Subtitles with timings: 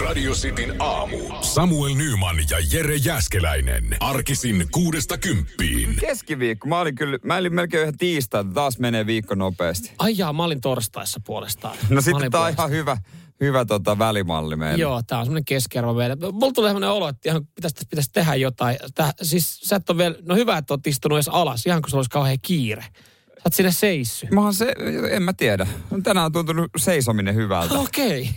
[0.00, 1.18] Radio Cityn aamu.
[1.40, 3.96] Samuel Nyman ja Jere Jäskeläinen.
[4.00, 5.96] Arkisin kuudesta kymppiin.
[6.00, 6.68] Keskiviikko.
[6.68, 9.92] Mä olin kyllä, mä olin melkein ihan tiistai, taas menee viikko nopeasti.
[9.98, 11.76] Ai jaa, mä olin torstaissa puolestaan.
[11.88, 12.96] No Mä sitten tää on ihan hyvä,
[13.40, 14.80] hyvä tota välimalli meille.
[14.82, 16.16] Joo, tää on semmoinen keskiarvo meillä.
[16.32, 18.76] Mulla tulee semmoinen olo, että ihan pitäisi, pitäisi tehdä jotain.
[18.94, 21.90] Tää, siis sä et ole vielä, no hyvä, että oot istunut edes alas, ihan kun
[21.90, 22.82] sulla olisi kauhean kiire.
[22.82, 24.26] Sä oot siinä seissy.
[24.30, 24.74] Mä oon se,
[25.10, 25.66] en mä tiedä.
[26.02, 27.74] Tänään on tuntunut seisominen hyvältä.
[27.78, 28.30] Okei.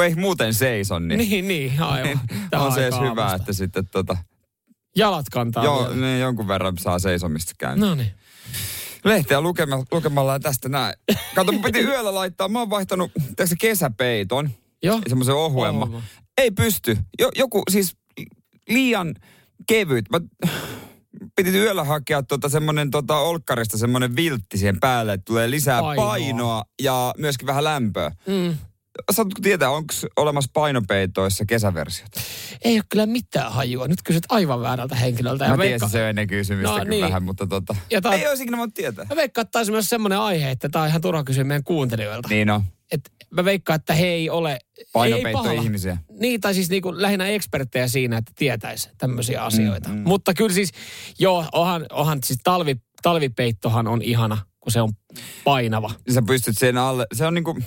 [0.00, 2.20] Kun ei muuten seiso, niin, Niin, niin, aivan.
[2.50, 3.34] Tähän on se edes hyvä, aamusta.
[3.34, 4.16] että sitten tota,
[4.96, 5.94] Jalat kantaa joo, vielä.
[5.94, 7.88] niin jonkun verran saa seisomista käyntiin.
[7.88, 8.10] No niin.
[9.04, 10.94] Lehteä lukemalla, lukemalla tästä näin.
[11.34, 14.50] Kato, mun piti yöllä laittaa, mä oon vaihtanut tässä kesäpeiton,
[14.82, 15.00] Joo.
[15.08, 16.02] semmoisen ohuemman.
[16.38, 16.98] Ei pysty.
[17.18, 17.96] Jo, joku siis
[18.68, 19.14] liian
[19.66, 20.04] kevyt.
[20.10, 20.20] Mä,
[21.36, 26.06] piti yöllä hakea tota semmonen tota olkkarista semmonen viltti siihen päälle, että tulee lisää Painoa.
[26.06, 28.10] painoa, painoa ja myöskin vähän lämpöä.
[28.26, 28.56] Mm.
[29.12, 32.08] Saatko tietää, onko olemassa painopeitoissa kesäversiot?
[32.64, 33.88] Ei ole kyllä mitään hajua.
[33.88, 35.48] Nyt kysyt aivan väärältä henkilöltä.
[35.48, 37.04] Mä veikka- tiesin se jo ennen kysymystä No no, niin.
[37.04, 39.06] vähän, mutta tota, Ja tää- ei olisi ikinä voinut tietää.
[39.08, 42.28] Mä veikkaan, että taisi myös semmoinen aihe, että tämä on ihan turha kysyä meidän kuuntelijoilta.
[42.28, 44.50] Niin on, Et mä veikkaan, että he ei ole...
[44.52, 44.58] ei
[44.92, 45.12] pahalla.
[45.22, 45.98] painopeitto-ihmisiä.
[46.20, 49.88] Niin, tai siis niinku lähinnä eksperttejä siinä, että tietäisi tämmöisiä asioita.
[49.88, 50.02] mm.
[50.04, 50.70] Mutta kyllä siis,
[51.18, 54.92] joo, onhan, onhan siis talvi, talvipeittohan on ihana, kun se on
[55.44, 55.90] painava.
[56.14, 57.58] Sä pystyt sen alle, se on niinku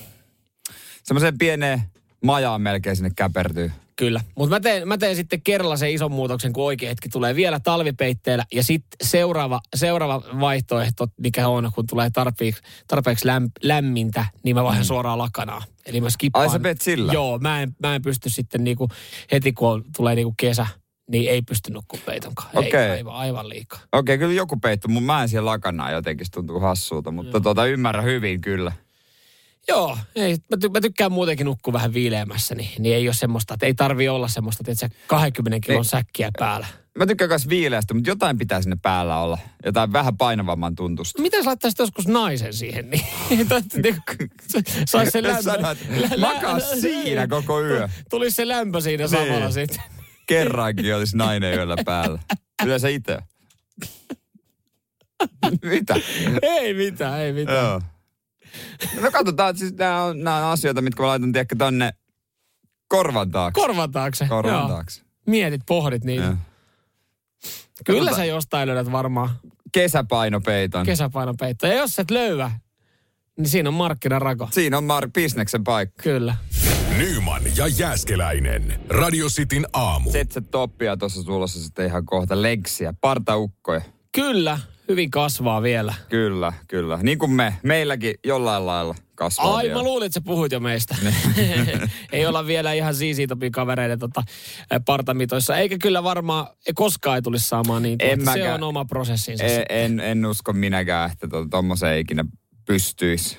[1.04, 1.82] semmoiseen pieneen
[2.24, 3.72] majaan melkein sinne käpertyy.
[3.96, 4.22] Kyllä.
[4.36, 7.60] Mutta mä teen, mä teen sitten kerralla sen ison muutoksen, kun oikea hetki tulee vielä
[7.60, 8.46] talvipeitteellä.
[8.54, 14.64] Ja sitten seuraava, seuraava vaihtoehto, mikä on, kun tulee tarpeeksi, tarpeeksi läm, lämmintä, niin mä
[14.64, 15.64] vaihdan suoraan lakanaa.
[15.86, 16.50] Eli mä skippaan.
[16.50, 16.66] Mm.
[16.66, 17.14] Ai sä sillä?
[17.14, 18.90] Joo, mä en, mä en pysty sitten niinku,
[19.32, 20.68] heti kun on, tulee niinku kesä,
[21.12, 22.50] niin ei pysty nukkumaan peitonkaan.
[22.54, 22.92] Ei, Okei.
[22.92, 23.80] aivan, aivan liikaa.
[23.92, 27.66] Okei, kyllä joku peitto, mutta mä en siellä lakanaa jotenkin, se tuntuu hassulta, mutta tota,
[27.66, 28.72] ymmärrän hyvin kyllä.
[29.68, 33.54] Joo, ei, mä, ty- mä tykkään muutenkin nukkua vähän viileämässä, niin, niin ei ole semmoista,
[33.54, 35.90] että ei tarvi olla semmoista, että 20 kilon Niin.
[35.90, 36.68] säkkiä päällä.
[36.98, 39.38] Mä tykkään myös viileästä, mutta jotain pitää sinne päällä olla.
[39.66, 41.22] Jotain vähän painavamman tuntusta.
[41.22, 43.02] Mitä sä laittaisit joskus naisen siihen, niin
[44.86, 45.52] saisi se lämpö.
[45.90, 47.90] Lä- makaa siinä koko yö.
[48.10, 49.10] Tulisi se lämpö siinä Niin.
[49.10, 49.82] samalla sitten.
[50.28, 52.20] Kerrankin olisi nainen yöllä päällä.
[52.66, 53.18] Yleensä itse.
[55.70, 55.96] Mitä?
[56.42, 57.66] ei mitään, ei mitään.
[57.66, 57.82] Joo.
[59.02, 61.94] No katsotaan, siis nämä on, nämä on asioita, mitkä mä laitan tiedäkö tonne
[62.88, 63.62] korvan taakse.
[63.62, 64.26] Korvan taakse.
[64.30, 64.68] korvan Joo.
[64.68, 65.02] taakse.
[65.28, 66.24] Mietit, pohdit niitä.
[66.26, 66.36] Joo.
[67.86, 68.16] Kyllä Katsotaan.
[68.16, 69.30] sä jostain löydät varmaan
[69.72, 70.86] Kesäpainopeiton.
[70.86, 71.70] kesäpainopeittoa.
[71.70, 72.52] Ja jos et löyä,
[73.38, 74.50] niin siinä on markkinarako.
[74.52, 76.04] Siinä on Mark bisneksen paikka.
[76.04, 76.36] Kyllä.
[76.98, 78.80] Nyman ja Jäskeläinen.
[78.90, 80.12] Radio Cityn aamu.
[80.12, 83.82] Setse toppia tuossa tulossa sitten ihan kohta leksiä, partaukkoja.
[84.12, 85.94] Kyllä, hyvin kasvaa vielä.
[86.10, 87.00] Kyllä, kyllä.
[87.04, 87.56] Niin kuin me.
[87.64, 89.78] Meilläkin jollain lailla kasvaa Ai, vielä.
[89.78, 90.96] mä luulin, että sä puhuit jo meistä.
[92.12, 94.24] ei olla vielä ihan siisiitopin kavereiden tota,
[94.86, 95.58] partamitoissa.
[95.58, 97.96] Eikä kyllä varmaan, ei koskaan ei tulisi saamaan niin.
[98.00, 98.54] En se mäkään.
[98.64, 99.44] on oma prosessinsa.
[99.44, 102.26] En, en, en usko minäkään, että tuommoiseen ikinä
[102.66, 103.38] pystyisi.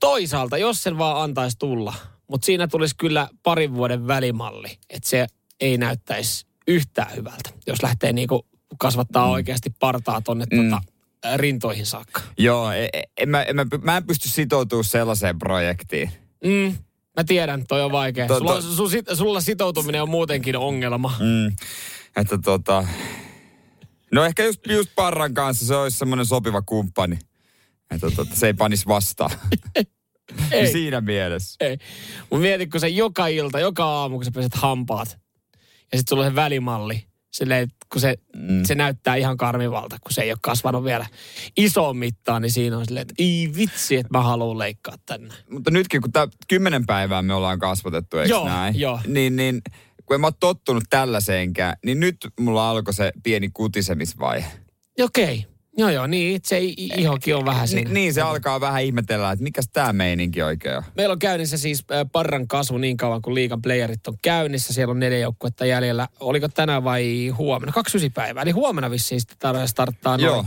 [0.00, 1.94] Toisaalta, jos sen vaan antaisi tulla,
[2.28, 5.26] mutta siinä tulisi kyllä parin vuoden välimalli, että se
[5.60, 8.46] ei näyttäisi yhtään hyvältä, jos lähtee niinku
[8.78, 9.32] kasvattaa mm.
[9.32, 10.70] oikeasti partaa tonne mm.
[10.70, 10.82] tota,
[11.36, 12.20] rintoihin saakka.
[12.38, 16.10] Joo, en, en, mä, en, mä, mä en pysty sitoutumaan sellaiseen projektiin.
[16.44, 16.78] Mm.
[17.16, 18.26] Mä tiedän, toi on vaikea.
[18.26, 21.16] To- Sulla, to- su, sit- sulla sitoutuminen on muutenkin ongelma.
[21.20, 21.56] Mm.
[22.16, 22.86] Että tota...
[24.12, 27.18] No ehkä just, just Parran kanssa se olisi semmoinen sopiva kumppani.
[27.90, 29.30] Että tota, se ei panisi vastaan.
[30.50, 30.72] Ei.
[30.72, 31.56] Siinä mielessä.
[31.60, 31.78] Ei.
[32.30, 35.18] Mun mieti, kun se joka ilta, joka aamu, kun sä peset hampaat.
[35.92, 37.06] Ja sitten sulla on se välimalli.
[37.34, 38.64] Silleen, kun se, mm.
[38.64, 41.06] se näyttää ihan karmivalta, kun se ei ole kasvanut vielä
[41.56, 45.34] isoon mittaan, niin siinä on silleen, että ei vitsi, että mä haluan leikkaa tänne.
[45.50, 48.80] Mutta nytkin, kun tämä kymmenen päivää me ollaan kasvatettu, eikö Joo, näin?
[48.80, 49.00] joo.
[49.06, 49.62] Niin, niin
[50.06, 54.46] kun en mä ole tottunut tällaiseenkään, niin nyt mulla alkoi se pieni kutisemisvaihe.
[55.00, 55.46] Okei.
[55.76, 56.40] Joo, joo, niin.
[56.44, 57.88] Se i- ihokin on vähän siinä.
[57.90, 60.82] Ni, niin se alkaa vähän ihmetellä, että mikäs tämä meininki oikein on.
[60.96, 64.72] Meillä on käynnissä siis Parran kasvu niin kauan kuin liigan playerit on käynnissä.
[64.72, 66.08] Siellä on neljä joukkuetta jäljellä.
[66.20, 67.72] Oliko tänään vai huomenna?
[67.72, 68.42] Kaksi ysi päivää.
[68.42, 70.44] Eli huomenna vissiin sitten tar- starttaa noin Joo.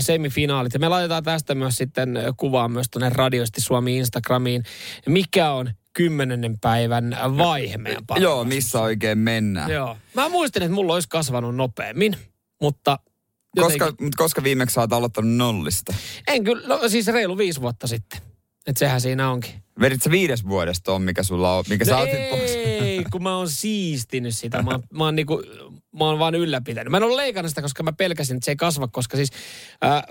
[0.00, 0.74] semifinaalit.
[0.74, 4.62] Ja me laitetaan tästä myös sitten kuvaa myös tuonne Radiosti Suomi Instagramiin.
[5.06, 9.70] Mikä on kymmenennen päivän vaihe meidän Parran Joo, missä oikein mennään.
[9.70, 9.96] Joo.
[10.14, 12.16] Mä muistin, että mulla olisi kasvanut nopeammin,
[12.62, 12.98] mutta
[13.60, 15.94] Koska, koska viimeksi sä oot aloittanut nollista?
[16.26, 18.20] En kyllä, no siis reilu viisi vuotta sitten.
[18.66, 19.50] Että sehän siinä onkin.
[19.80, 22.50] Vedit sä viides vuodesta on, mikä sulla on, mikä sä No otit pois?
[22.50, 24.62] ei, kun mä oon siistinyt sitä.
[24.62, 25.42] Mä, mä, oon niinku,
[25.98, 26.90] mä oon vaan ylläpitänyt.
[26.90, 29.30] Mä en ole leikannut sitä, koska mä pelkäsin, että se ei kasva, koska siis...
[29.84, 30.02] Äh,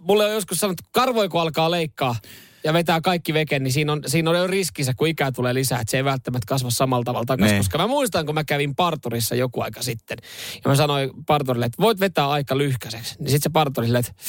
[0.00, 2.16] mulle on joskus sanottu, karvoi kun alkaa leikkaa,
[2.64, 5.80] ja vetää kaikki veken, niin siinä on, siinä on jo riskissä, kun ikää tulee lisää,
[5.80, 7.54] että se ei välttämättä kasva samalla tavalla takaisin.
[7.54, 7.60] Ne.
[7.60, 10.18] Koska mä muistan, kun mä kävin parturissa joku aika sitten,
[10.64, 13.14] ja mä sanoin parturille, että voit vetää aika lyhkäiseksi.
[13.18, 14.22] Niin sitten se parturi silleen, että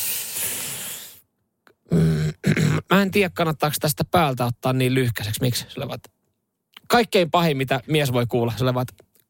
[1.91, 2.33] "Mm,
[2.93, 5.41] mä en tiedä, kannattaako tästä päältä ottaa niin lyhkäiseksi.
[5.41, 5.65] Miksi?
[5.69, 5.99] Sille vaan,
[6.87, 8.85] kaikkein pahin, mitä mies voi kuulla, sille vaan,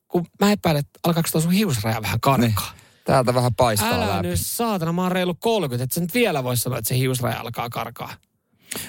[0.07, 2.71] kun mä epäilen, että alkaako tuo sun hiusraja vähän karkaa.
[3.05, 4.27] Täältä vähän paistaa Älä läpi.
[4.27, 7.39] nyt saatana, mä oon reilu 30, että sä nyt vielä vois sanoa, että se hiusraja
[7.39, 8.13] alkaa karkaa.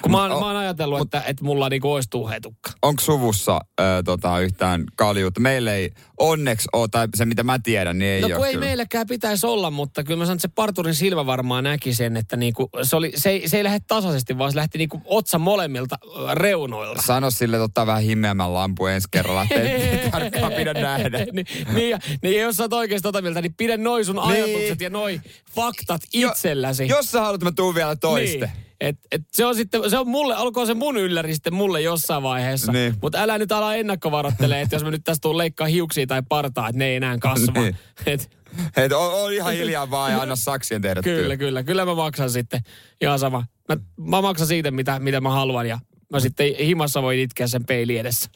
[0.01, 2.71] Kun mä oon, Mut o- mä oon ajatellut, että, että mulla niinku olisi tuuhetukka.
[2.81, 5.39] Onko suvussa ö, tota, yhtään kaljuutta?
[5.39, 8.53] Meillä ei onneksi ole, tai se mitä mä tiedän, niin ei No ole kun ei
[8.53, 8.65] kyllä.
[8.65, 12.35] meilläkään pitäisi olla, mutta kyllä mä sanon, että se parturin silmä varmaan näki sen, että
[12.37, 15.95] niinku, se, oli, se, ei, se ei lähde tasaisesti, vaan se lähti niinku otsa molemmilta
[16.33, 17.01] reunoilta.
[17.01, 21.25] Sano sille, että ottaa vähän himmeämmän lampu ensi kerralla, että ei ei tarkkaan pidä nähdä.
[21.33, 24.25] niin, niin, ja, niin, jos sä oot oikeasti tota mieltä, niin pidä noi sun Niin.
[24.25, 25.21] ajatukset ja noi
[25.55, 26.87] faktat Jo- itselläsi.
[26.87, 28.45] Jos sä haluat, mä tuun vielä toiste.
[28.45, 28.64] Niin.
[28.81, 32.23] Et, et se on sitten, se on mulle, olkoon se mun ylläri sitten mulle jossain
[32.23, 32.71] vaiheessa.
[32.71, 32.95] Niin.
[33.01, 36.69] Mutta älä nyt ala ennakkovaroittelee, että jos mä nyt tästä tuun leikkaa hiuksia tai partaa,
[36.69, 37.61] että ne ei enää kasva.
[37.61, 37.77] Niin.
[38.05, 38.29] Et,
[38.77, 41.37] Et on, on ihan hiljaa vaan ja anna saksien tehdä kyllä, työ.
[41.37, 41.63] kyllä.
[41.63, 42.61] Kyllä mä maksan sitten
[43.01, 43.45] ihan sama.
[43.69, 45.79] Mä, mä maksan siitä, mitä, mitä mä haluan ja
[46.11, 48.29] mä sitten himassa voin itkeä sen peili edessä.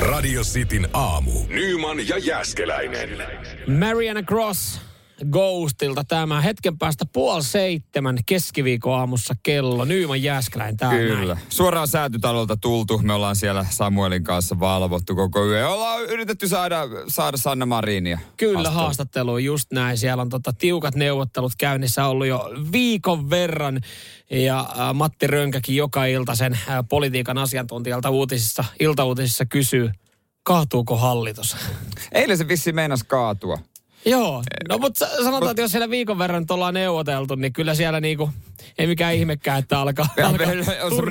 [0.00, 1.32] Radio Cityn aamu.
[1.48, 3.08] Nyman ja Jäskeläinen.
[3.78, 4.80] Mariana Cross
[5.26, 9.84] Ghostilta tämä hetken päästä puoli seitsemän keskiviikon aamussa kello.
[9.84, 11.34] Nyyman Jääskeläin täällä Kyllä.
[11.34, 11.46] näin.
[11.48, 12.98] Suoraan säätytalolta tultu.
[12.98, 15.68] Me ollaan siellä Samuelin kanssa valvottu koko yö.
[15.68, 18.18] Ollaan yritetty saada, saada Sanna Marinia.
[18.36, 19.98] Kyllä haastattelu just näin.
[19.98, 23.80] Siellä on tota, tiukat neuvottelut käynnissä ollut jo viikon verran.
[24.30, 29.90] Ja äh, Matti Rönkäkin joka ilta sen äh, politiikan asiantuntijalta uutisissa, iltauutisissa kysyy,
[30.42, 31.56] kaatuuko hallitus?
[32.12, 33.58] Eilen se vissi meinas kaatua.
[34.04, 38.00] Joo, no mutta sanotaan, että jos siellä viikon verran nyt ollaan neuvoteltu, niin kyllä siellä
[38.00, 38.30] niinku,
[38.78, 40.46] ei mikään ihmekään, että alkaa, alkaa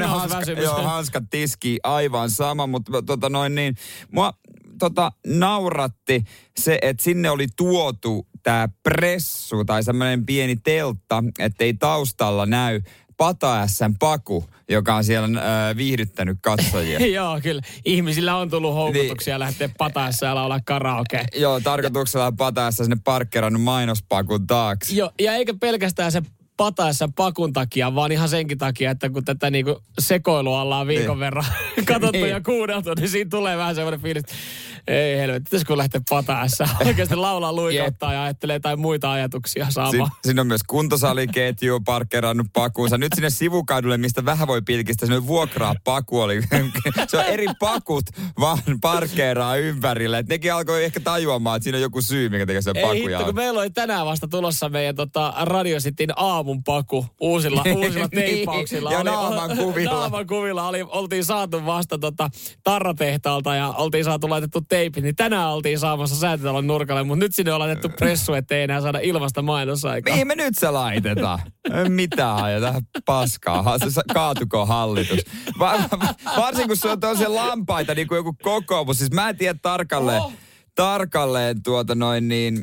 [0.08, 3.76] hanska, joo, hanskat tiski aivan sama, mutta tota noin niin,
[4.12, 4.34] mua
[4.80, 6.24] tota, nauratti
[6.60, 12.82] se, että sinne oli tuotu tämä pressu tai semmoinen pieni teltta, ettei taustalla näy
[13.18, 17.00] Pataässän Paku, joka on siellä äh, viihdyttänyt katsojia.
[17.16, 17.62] Joo, kyllä.
[17.86, 19.40] Ihmisillä on tullut houkutuksia niin.
[19.40, 21.26] lähteä pataessa ja laulaa karaoke.
[21.36, 24.96] Joo, tarkoituksella Pataässä sinne parkkerannut mainospakun taakse.
[24.96, 26.22] Joo, ja eikä pelkästään se
[26.58, 31.20] pataessa pakun takia, vaan ihan senkin takia, että kun tätä niinku sekoilua ollaan viikon Niin.
[31.20, 31.46] verran
[31.86, 32.30] katsottu Niin.
[32.30, 34.24] ja kuunneltu, niin siinä tulee vähän semmoinen fiilis,
[34.88, 36.70] ei helvetti, pitäisikö lähteä pataessa.
[36.86, 40.10] Oikeasti laulaa luikottaa ja ajattelee jotain muita ajatuksia Sin, sama.
[40.24, 42.98] siinä on myös kuntosaliketju parkkerannut pakuunsa.
[42.98, 46.42] Nyt sinne sivukadulle, mistä vähän voi pilkistä, sinne vuokraa paku oli.
[47.08, 48.04] Se on eri pakut
[48.40, 50.18] vaan parkkeeraa ympärillä.
[50.18, 53.18] Et nekin alkoi ehkä tajuamaan, että siinä on joku syy, mikä tekee sen Ei pakuja.
[53.18, 58.08] hitto, kun meillä oli tänään vasta tulossa meidän tota, Radio Cityn aamun paku uusilla, uusilla
[58.12, 58.92] Niin, teipauksilla.
[58.92, 59.94] ja Oli- naaman kuvilla.
[59.94, 62.30] Naaman kuvilla oli, oltiin saatu vasta tota,
[62.64, 67.54] tarratehtaalta ja oltiin saatu laitettu teipit, niin tänään oltiin saamassa säätötalon nurkalle, mutta nyt sinne
[67.54, 70.14] on laitettu pressu, ettei enää saada ilmasta mainosaikaa.
[70.14, 71.40] Mihin me nyt se laitetaan?
[71.74, 73.78] Ei Mitään ajeta paskaa.
[73.80, 75.20] Se- Kaatuko hallitus?
[75.60, 78.98] Va- va- varsinkin kun se on tosiaan lampaita, niin kuin joku kokoomus.
[78.98, 80.34] Siis mä en tiedä tarkalleen, Oh.
[80.76, 82.62] tarkalleen tuota noin niin,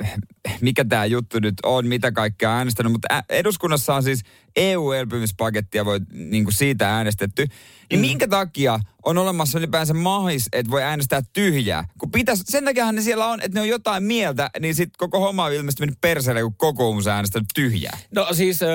[0.00, 0.18] äh,
[0.60, 2.92] mikä tämä juttu nyt on, mitä kaikkea äänestänyt.
[2.92, 4.22] Mutta ä- eduskunnassa on siis
[4.56, 7.46] EU-elpymispakettia voi niin kuin siitä äänestetty.
[7.90, 8.06] Niin Mm.
[8.06, 11.84] minkä takia on olemassa ylipäänsä mahis, että voi äänestää tyhjää?
[11.98, 15.20] Kun pitäisi, sen takiahan ne siellä on, että ne on jotain mieltä, niin sitten koko
[15.20, 17.98] homma on ilmeisesti mennyt perseelle, kun kokoomus on äänestänyt tyhjää.
[18.14, 18.66] No siis ö,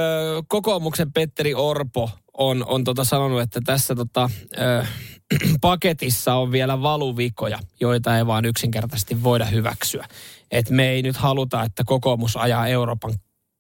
[0.48, 4.86] kokoomuksen Petteri Orpo on, on tota sanonut, että tässä tota, ö,
[5.62, 10.08] paketissa on vielä valuvikoja, joita ei vaan yksinkertaisesti voida hyväksyä.
[10.52, 13.14] Et me ei nyt haluta, että kokoomus ajaa Euroopan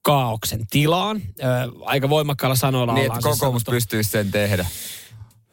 [0.05, 1.21] kaauksen tilaan.
[1.39, 1.45] Ö,
[1.81, 3.71] aika voimakkaalla sanoilla Niin, ollaan että siis kokoomus sanottu.
[3.71, 4.65] pystyisi sen tehdä.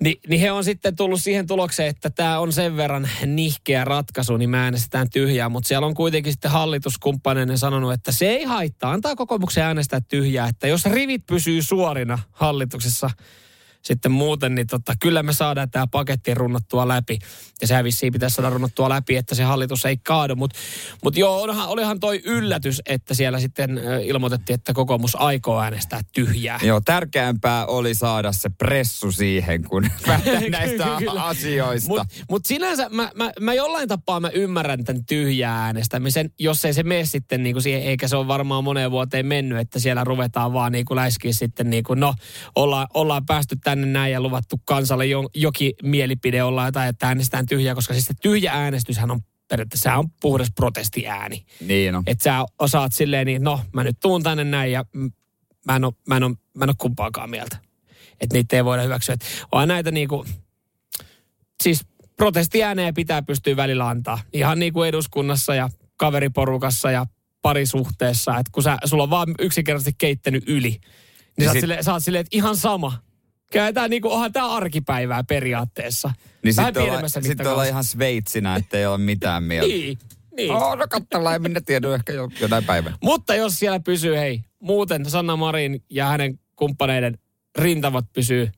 [0.00, 4.36] Ni, niin he on sitten tullut siihen tulokseen, että tämä on sen verran nihkeä ratkaisu,
[4.36, 5.48] niin me äänestetään tyhjää.
[5.48, 10.48] Mutta siellä on kuitenkin sitten hallituskumppaneinen sanonut, että se ei haittaa, antaa kokoomuksen äänestää tyhjää.
[10.48, 13.10] Että jos rivit pysyy suorina hallituksessa
[13.82, 17.18] sitten muuten, niin tota, kyllä me saadaan tämä paketti runnottua läpi.
[17.60, 20.36] Ja sehän vissiin pitäisi saada runnottua läpi, että se hallitus ei kaadu.
[20.36, 20.58] Mutta
[21.04, 26.60] mut joo, onhan, olihan toi yllätys, että siellä sitten ilmoitettiin, että kokoomus aikoo äänestää tyhjää.
[26.62, 29.82] Joo, tärkeämpää oli saada se pressu siihen, kun
[30.50, 30.86] näistä
[31.18, 31.88] asioista.
[31.88, 36.74] Mutta mut sinänsä mä, mä, mä jollain tapaa mä ymmärrän tämän tyhjää äänestämisen, jos ei
[36.74, 40.04] se mene sitten niin kuin siihen, eikä se ole varmaan moneen vuoteen mennyt, että siellä
[40.04, 42.14] ruvetaan vaan niin kuin läiskiä sitten niin kuin, no
[42.54, 47.46] ollaan, ollaan päästy tänne näin ja luvattu kansalle jo, jokin mielipide olla jotain, että äänestetään
[47.46, 51.44] tyhjää, koska siis se tyhjä äänestyshän on periaatteessa on puhdas protestiääni.
[51.60, 52.02] Niin on.
[52.06, 54.84] Että sä osaat silleen niin, no mä nyt tuun tänne näin ja
[55.66, 57.56] mä en ole, mä en ole, mä en ole kumpaakaan mieltä.
[58.20, 59.12] että niitä ei voida hyväksyä.
[59.12, 60.26] Et vaan näitä niinku,
[61.62, 61.86] siis
[62.16, 64.18] protestiääneen pitää pystyä välillä antaa.
[64.32, 67.06] Ihan niin kuin eduskunnassa ja kaveriporukassa ja
[67.42, 68.38] parisuhteessa.
[68.38, 70.80] Että kun sä, sulla on vaan yksinkertaisesti keittänyt yli, niin,
[71.38, 73.09] niin sä, silleen, oot silleen, että ihan sama.
[73.74, 76.10] Tää niinku, onhan tämä arkipäivää periaatteessa.
[76.44, 79.68] Niin sitten olla, sit olla ihan sveitsinä, ettei ole mitään mieltä.
[79.68, 79.98] niin,
[80.36, 80.50] niin.
[80.52, 82.98] Oh, no katsellaan, en minä tiedä ehkä jo, jonain päivänä.
[83.02, 87.18] Mutta jos siellä pysyy, hei, muuten Sanna Marin ja hänen kumppaneiden
[87.58, 88.50] rintavat pysyy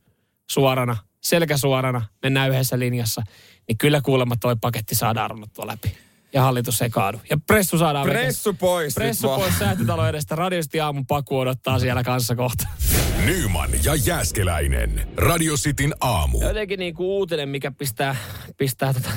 [0.51, 3.23] suorana, selkä suorana, mennään yhdessä linjassa,
[3.69, 5.97] niin kyllä kuulemma toi paketti saadaan runnottua läpi.
[6.33, 7.21] Ja hallitus ei kaadu.
[7.31, 8.59] Ja pressu saadaan Pressu veke.
[8.59, 8.95] pois.
[8.95, 10.37] Pressu pois säätötalon edestä.
[10.37, 12.69] Radiosti aamun paku odottaa siellä kanssa kohta.
[13.27, 15.09] Nyman ja Jääskeläinen.
[15.17, 16.43] Radio Cityn aamu.
[16.43, 18.17] Jotenkin niin kuin uutinen, mikä pistää,
[18.57, 19.09] pistää tota,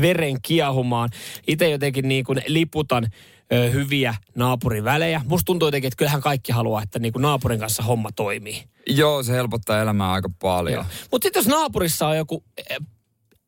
[0.00, 1.10] veren kiehumaan.
[1.46, 3.06] Itse jotenkin niin kuin liputan
[3.52, 5.20] ö, hyviä naapurivälejä.
[5.28, 8.62] Musta tuntuu jotenkin, että kyllähän kaikki haluaa, että niin kuin naapurin kanssa homma toimii.
[8.86, 10.84] Joo, se helpottaa elämää aika paljon.
[11.10, 12.44] Mutta sitten jos naapurissa on joku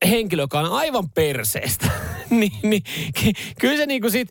[0.06, 1.90] henkilö, joka on aivan perseestä,
[2.30, 2.82] niin, niin
[3.60, 4.28] kyllä se niinku sit,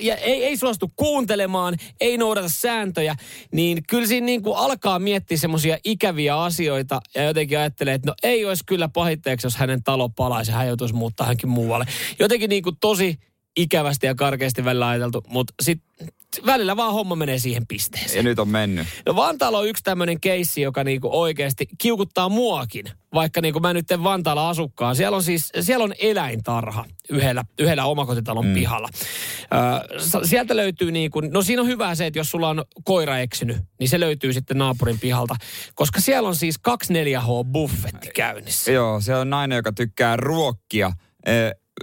[0.00, 3.14] ja ei, ei suostu kuuntelemaan, ei noudata sääntöjä,
[3.52, 8.44] niin kyllä siinä niinku alkaa miettiä semmoisia ikäviä asioita ja jotenkin ajattelee, että no ei
[8.44, 11.86] olisi kyllä pahitteeksi, jos hänen talo palaisi ja hän joutuisi muuttaa hänkin muualle.
[12.18, 13.18] Jotenkin niinku tosi
[13.56, 16.08] ikävästi ja karkeasti välillä ajateltu, mutta sitten
[16.46, 18.16] välillä vaan homma menee siihen pisteeseen.
[18.16, 18.86] Ja nyt on mennyt.
[19.06, 22.84] No Vantaalla on yksi tämmöinen keissi, joka niinku oikeasti kiukuttaa muakin.
[23.14, 24.96] Vaikka niinku mä nyt en Vantaalla asukkaan.
[24.96, 28.54] Siellä on siis, siellä on eläintarha yhdellä, yhdellä omakotitalon mm.
[28.54, 28.88] pihalla.
[28.94, 33.56] Ö, sieltä löytyy niinku, no siinä on hyvä se, että jos sulla on koira eksynyt,
[33.80, 35.36] niin se löytyy sitten naapurin pihalta.
[35.74, 38.72] Koska siellä on siis 24H buffetti käynnissä.
[38.72, 40.92] Joo, se on nainen, joka tykkää ruokkia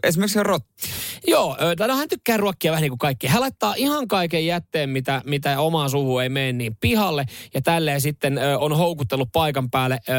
[0.04, 0.90] esimerkiksi rotti.
[1.28, 1.58] Joo,
[1.88, 3.28] no hän tykkää ruokkia vähän niin kuin kaikki.
[3.28, 7.26] Hän laittaa ihan kaiken jätteen, mitä, mitä omaa suhu ei mene, niin pihalle.
[7.54, 10.14] Ja tälleen sitten ö, on houkutellut paikan päälle ö,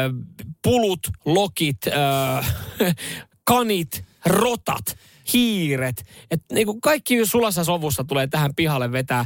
[0.63, 1.91] pulut, lokit, ö,
[3.43, 4.97] kanit, rotat
[5.33, 6.05] hiiret.
[6.31, 9.25] Että niinku kaikki sulassa sovussa tulee tähän pihalle vetää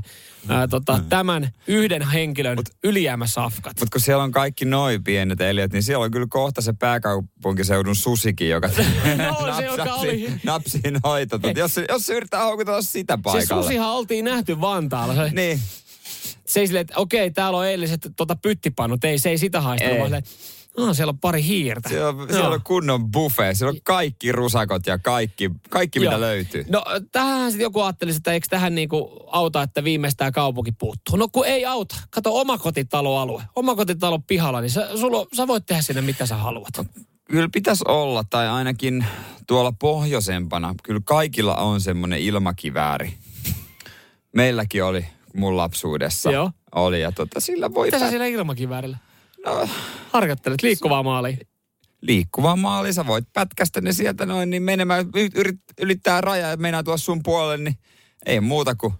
[0.50, 1.10] ää, tota, mm.
[1.10, 3.80] tämän yhden henkilön mut, ylijäämäsafkat.
[3.80, 7.96] Mutta kun siellä on kaikki noin pienet eliöt, niin siellä on kyllä kohta se pääkaupunkiseudun
[7.96, 8.68] susikin, joka
[9.48, 10.32] no, se, joka oli...
[10.44, 11.58] napsiin hoitetut.
[11.58, 13.64] Jos, jos se yrittää houkutella sitä paikalla.
[13.64, 15.16] Se susihan oltiin nähty Vantaalla.
[15.16, 15.60] Se, niin.
[16.46, 19.04] Se ei silleen, että okei, täällä on eiliset tota, pyttipannut.
[19.04, 20.24] Ei, se ei sitä haistanut, vaan
[20.78, 21.90] Ah, siellä on pari hiirtä.
[21.90, 23.58] Siellä on, siellä on kunnon buffet.
[23.58, 26.66] Siellä on kaikki rusakot ja kaikki, kaikki mitä löytyy.
[26.70, 31.16] No tähän sitten joku ajattelisi, että eikö tähän niinku auta, että viimeistään kaupunki puuttuu.
[31.16, 31.96] No kun ei auta.
[32.10, 33.44] Kato omakotitaloalue.
[33.56, 36.78] Omakotitalon pihalla, niin sä, sulla, sä voit tehdä sinne mitä sä haluat.
[36.78, 36.86] No,
[37.26, 39.06] kyllä pitäisi olla, tai ainakin
[39.48, 40.76] tuolla pohjoisempana.
[40.84, 43.14] Kyllä kaikilla on semmoinen ilmakivääri.
[44.36, 45.06] Meilläkin oli
[45.36, 46.32] mun lapsuudessa.
[46.32, 46.52] Joo.
[46.76, 47.88] Oli ja tota, sillä voi...
[47.88, 48.98] Mitä sä siellä ilmakiväärillä?
[50.14, 51.38] Harjoittelet liikkuvaa maalia.
[52.02, 56.84] Liikkuvaa maali, sä voit pätkästä ne sieltä noin, niin menemään, yrit, ylittää raja ja meinaa
[56.84, 57.78] tuossa sun puolelle, niin
[58.26, 58.94] ei muuta kuin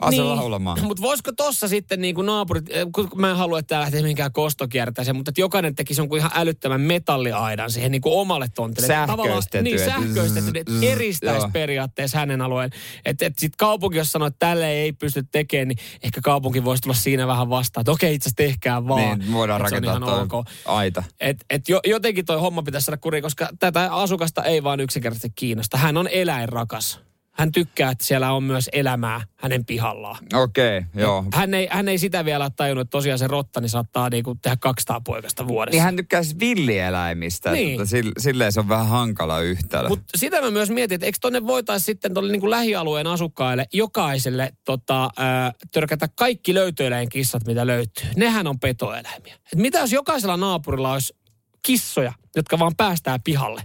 [0.00, 0.84] ase niin, laulamaan.
[0.84, 4.02] Mutta voisiko tossa sitten niin kuin naapurit, eh, kun mä en halua, että tämä lähtee
[4.02, 8.86] mihinkään kostokiertäiseen, mutta että jokainen tekisi jonkun ihan älyttömän metalliaidan siihen niin kuin omalle tontille.
[8.86, 9.62] Sähköistetty.
[9.62, 12.70] Niin, sähköistetty, että eristäisi periaatteessa hänen alueen.
[13.04, 16.82] Että et sitten kaupunki, jos sanoo, että tälle ei pysty tekemään, niin ehkä kaupunki voisi
[16.82, 19.18] tulla siinä vähän vastaan, että okei, itse asiassa tehkää vaan.
[19.18, 20.46] Niin, voidaan rakentaa toi ok.
[20.64, 21.02] aita.
[21.20, 25.32] Et, et jo, jotenkin toi homma pitäisi saada kuriin, koska tätä asukasta ei vaan yksinkertaisesti
[25.34, 25.78] kiinnosta.
[25.78, 27.00] Hän on eläinrakas
[27.32, 30.18] hän tykkää, että siellä on myös elämää hänen pihallaan.
[30.34, 31.24] Okei, okay, joo.
[31.34, 34.56] Hän ei, hän ei sitä vielä tajunnut, että tosiaan se rotta niin saattaa niinku tehdä
[34.56, 35.74] 200 poikasta vuodessa.
[35.74, 37.52] Niin hän tykkää siis villieläimistä.
[37.52, 37.80] Niin.
[37.80, 39.88] Että silleen se on vähän hankala yhtälö.
[39.88, 44.52] Mutta sitä mä myös mietin, että eikö tonne voitaisiin sitten tuolle niinku lähialueen asukkaille jokaiselle
[44.64, 48.06] tota, äh, törkätä kaikki löytöeläinkissat, mitä löytyy.
[48.16, 49.34] Nehän on petoeläimiä.
[49.52, 51.14] Et mitä jos jokaisella naapurilla olisi
[51.62, 53.62] kissoja, jotka vaan päästää pihalle?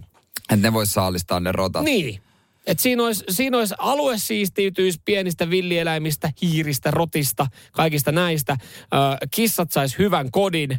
[0.50, 1.84] Että ne vois saalistaa ne rotat.
[1.84, 2.22] Niin.
[2.68, 8.58] Et siinä, olisi, siinä olisi alue siistiytyisi pienistä villieläimistä, hiiristä, rotista, kaikista näistä.
[8.62, 10.78] Ö, kissat sais hyvän kodin,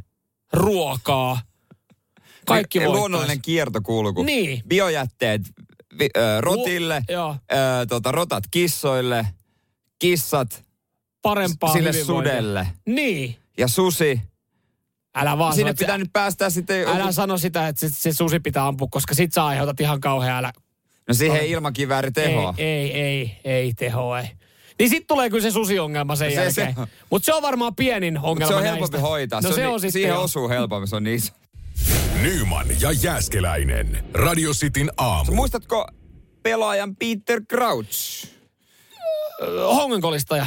[0.52, 1.40] ruokaa.
[2.46, 2.98] Kaikki voittaisi.
[2.98, 4.22] Luonnollinen kiertokulku.
[4.22, 4.62] Niin.
[4.68, 5.42] Biojätteet
[5.98, 9.26] vi, ö, rotille, Lu, ö, tota, rotat kissoille,
[9.98, 10.64] kissat
[11.22, 12.66] parempaa sille sudelle.
[12.86, 13.36] Niin.
[13.58, 14.20] Ja susi.
[15.14, 16.88] Älä vaan Sinne pitää se, nyt päästä sitten...
[16.88, 20.36] Älä sano sitä, että se, se susi pitää ampua, koska sit sä aiheutat ihan kauhean
[20.36, 20.52] älä
[21.08, 22.54] No siihen ei ilmakivääri tehoa.
[22.58, 24.28] Ei, ei, ei, ei teho, ei.
[24.78, 26.74] Niin sitten tulee kyllä se susiongelma sen se, jälkeen.
[27.10, 29.08] Mutta se on varmaan pienin ongelma Mut se on helpompi näistä.
[29.08, 29.40] hoitaa.
[29.40, 30.22] No se, se on, on siihen jo.
[30.22, 31.20] osuu helpommin, se on niin
[32.22, 34.04] Nyman ja Jääskeläinen.
[34.14, 35.32] Radio Cityn aamu.
[35.32, 35.86] Muistatko
[36.42, 38.26] pelaajan Peter Crouch?
[39.74, 40.46] Hongenkolistaja.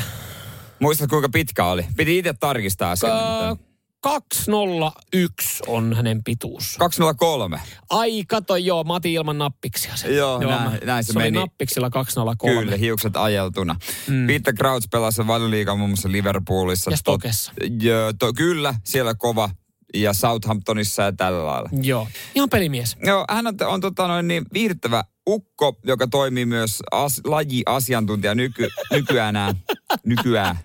[0.80, 1.86] Muistatko kuinka pitkä oli?
[1.98, 3.10] Piti itse tarkistaa sen.
[3.10, 3.58] Ka-
[4.02, 6.76] 201 on hänen pituus.
[6.80, 7.60] 203.
[7.90, 9.96] Ai, kato joo, Mati ilman nappiksia.
[9.96, 10.08] Se.
[10.16, 11.38] Joo, näin- näin se se oli meni.
[11.40, 12.60] nappiksilla 203.
[12.62, 13.76] Kyllä, hiukset ajeltuna.
[14.08, 14.28] Mm.
[14.28, 16.92] Peter Crouch pelasi valioliigaa muun muassa Liverpoolissa.
[16.92, 17.52] Ja Stokessa.
[17.64, 19.50] Tot- Joo, to, kyllä, siellä kova.
[19.96, 21.70] Ja Southamptonissa ja tällä lailla.
[21.82, 22.98] Joo, ihan pelimies.
[23.04, 28.68] Joo, hän on, on tota noin niin viihdyttävä ukko, joka toimii myös as, laji-asiantuntija nyky,
[28.92, 29.36] nykyään.
[30.06, 30.60] nykyään.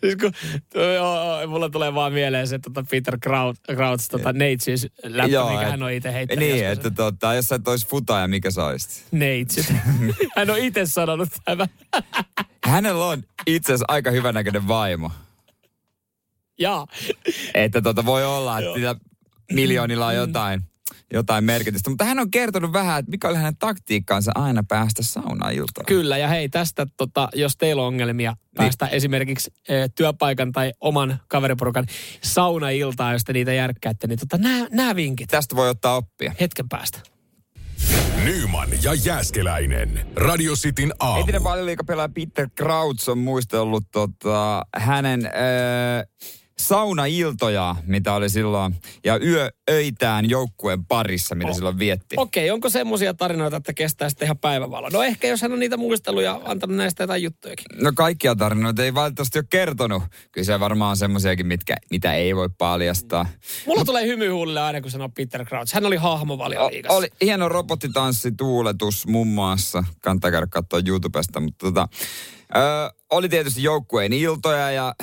[0.00, 0.32] Siis kun,
[0.94, 5.62] joo, mulla tulee vaan mieleen se tota Peter Kraut, Krauts tota Neitsyys läppä, Joo, mikä
[5.62, 6.48] et- hän on itse heittänyt.
[6.48, 6.86] Niin, joskus.
[6.86, 9.04] että tota, jos sä et olisi futa mikä sä olisit?
[9.10, 9.66] Neitsyt.
[10.36, 11.68] hän on itse sanonut tämän.
[12.64, 15.10] Hänellä on itse asiassa aika hyvänäköinen vaimo.
[16.58, 16.86] Jaa.
[17.54, 18.96] Että tota voi olla, että
[19.52, 20.62] miljoonilla on jotain,
[21.14, 21.90] jotain merkitystä.
[21.90, 25.86] Mutta hän on kertonut vähän, että mikä oli hänen taktiikkaansa aina päästä saunailtaan.
[25.86, 31.20] Kyllä, ja hei tästä, tota, jos teillä on ongelmia päästä esimerkiksi e, työpaikan tai oman
[31.28, 31.86] kaveriporukan
[32.22, 36.32] saunailtaan, jos te niitä järkkäätte, niin tota, nämä, nämä vinkit Tästä voi ottaa oppia.
[36.40, 36.98] hetken päästä.
[38.24, 40.06] Nyman ja Jääskeläinen.
[40.16, 41.20] Radio Cityn aamu.
[41.20, 46.04] Entinen valioliikapelaaja Peter Krauts on muistellut tota, hänen öö,
[46.58, 51.54] saunailtoja, mitä oli silloin, ja yööitään joukkueen parissa, mitä Oh.
[51.56, 52.14] silloin vietti.
[52.18, 54.88] Okei, onko semmoisia tarinoita, että kestää sitten ihan päivävalo?
[54.92, 57.64] No ehkä jos hän on niitä muistellut ja antanut näistä jotain juttujakin.
[57.82, 60.02] No kaikkia tarinoita ei valitettavasti ole kertonut.
[60.32, 63.26] Kyllä se varmaan on semmoisiakin, mitkä, mitä ei voi paljastaa.
[63.66, 65.74] Mulla tulee hymy huulille aina, kun sanoo Peter Crouch.
[65.74, 66.96] Hän oli hahmo O- valioliigassa.
[66.98, 69.84] oli hieno robottitanssi, tuuletus muun muassa.
[70.00, 71.40] Kannattaa käydä katsoa YouTubesta.
[71.40, 71.88] Mutta tota,
[72.56, 72.60] ö,
[73.10, 74.94] oli tietysti joukkueen iltoja ja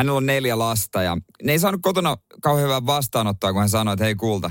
[0.00, 1.02] hänellä on neljä lasta.
[1.02, 4.50] Ja ne ei saanut kotona kauhean hyvää vastaanottoa, kun hän sanoi, että hei kulta,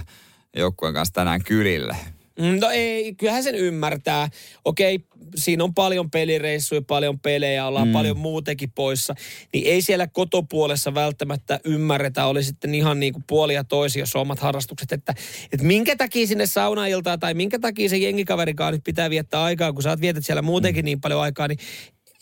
[0.56, 1.98] joukkueen kanssa tänään kylille.
[2.40, 4.30] Mm, No ei, kyllähän sen ymmärtää.
[4.66, 5.00] Okei,
[5.36, 7.94] siinä on paljon pelireissuja, paljon pelejä, ollaan mm.
[7.94, 9.16] paljon muutenkin poissa.
[9.54, 14.16] Niin ei siellä kotopuolessa välttämättä ymmärretä, oli sitten ihan niin kuin puoli ja toisi, jos
[14.16, 15.16] on omat harrastukset, että,
[15.52, 19.84] että minkä takia sinne saunailtaan tai minkä takia se jengikaverikaan nyt pitää viettää aikaa, kun
[19.84, 21.60] sä oot vietät siellä muutenkin niin paljon aikaa, niin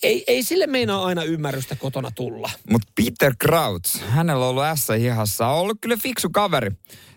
[0.04, 2.50] ei, ei sille meinaa aina ymmärrystä kotona tulla.
[2.72, 6.72] Mutta Peter Krauts, hänellä on ollut ässä hihassa, on ollut kyllä fiksu kaveri.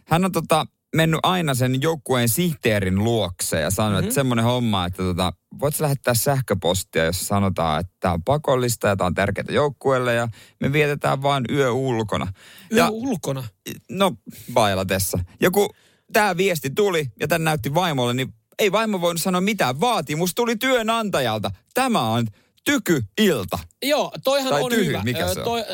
[0.07, 0.67] Hän on tota,
[0.97, 4.09] mennyt aina sen joukkueen sihteerin luokse ja sanonut, mm-hmm.
[4.09, 8.97] että semmoinen homma, että tota, voit lähettää sähköpostia, jos sanotaan, että tämä on pakollista ja
[8.97, 10.29] tämä on tärkeää joukkueelle ja
[10.61, 12.33] me vietetään vain yö ulkona.
[12.73, 13.45] Yö Ja ulkona.
[13.91, 14.13] no,
[14.53, 15.19] bailatessa.
[15.41, 15.69] Ja kun
[16.13, 19.81] tämä viesti tuli ja tän näytti vaimolle, niin ei vaimo voinut sanoa mitään.
[19.81, 21.51] Vaatimus tuli työnantajalta.
[21.75, 22.27] Tämä on
[22.65, 23.59] tyky-ilta.
[23.83, 25.03] Joo, toihan Tai on tyhy, hyvä.
[25.03, 25.45] mikä se on?
[25.45, 25.65] Toi,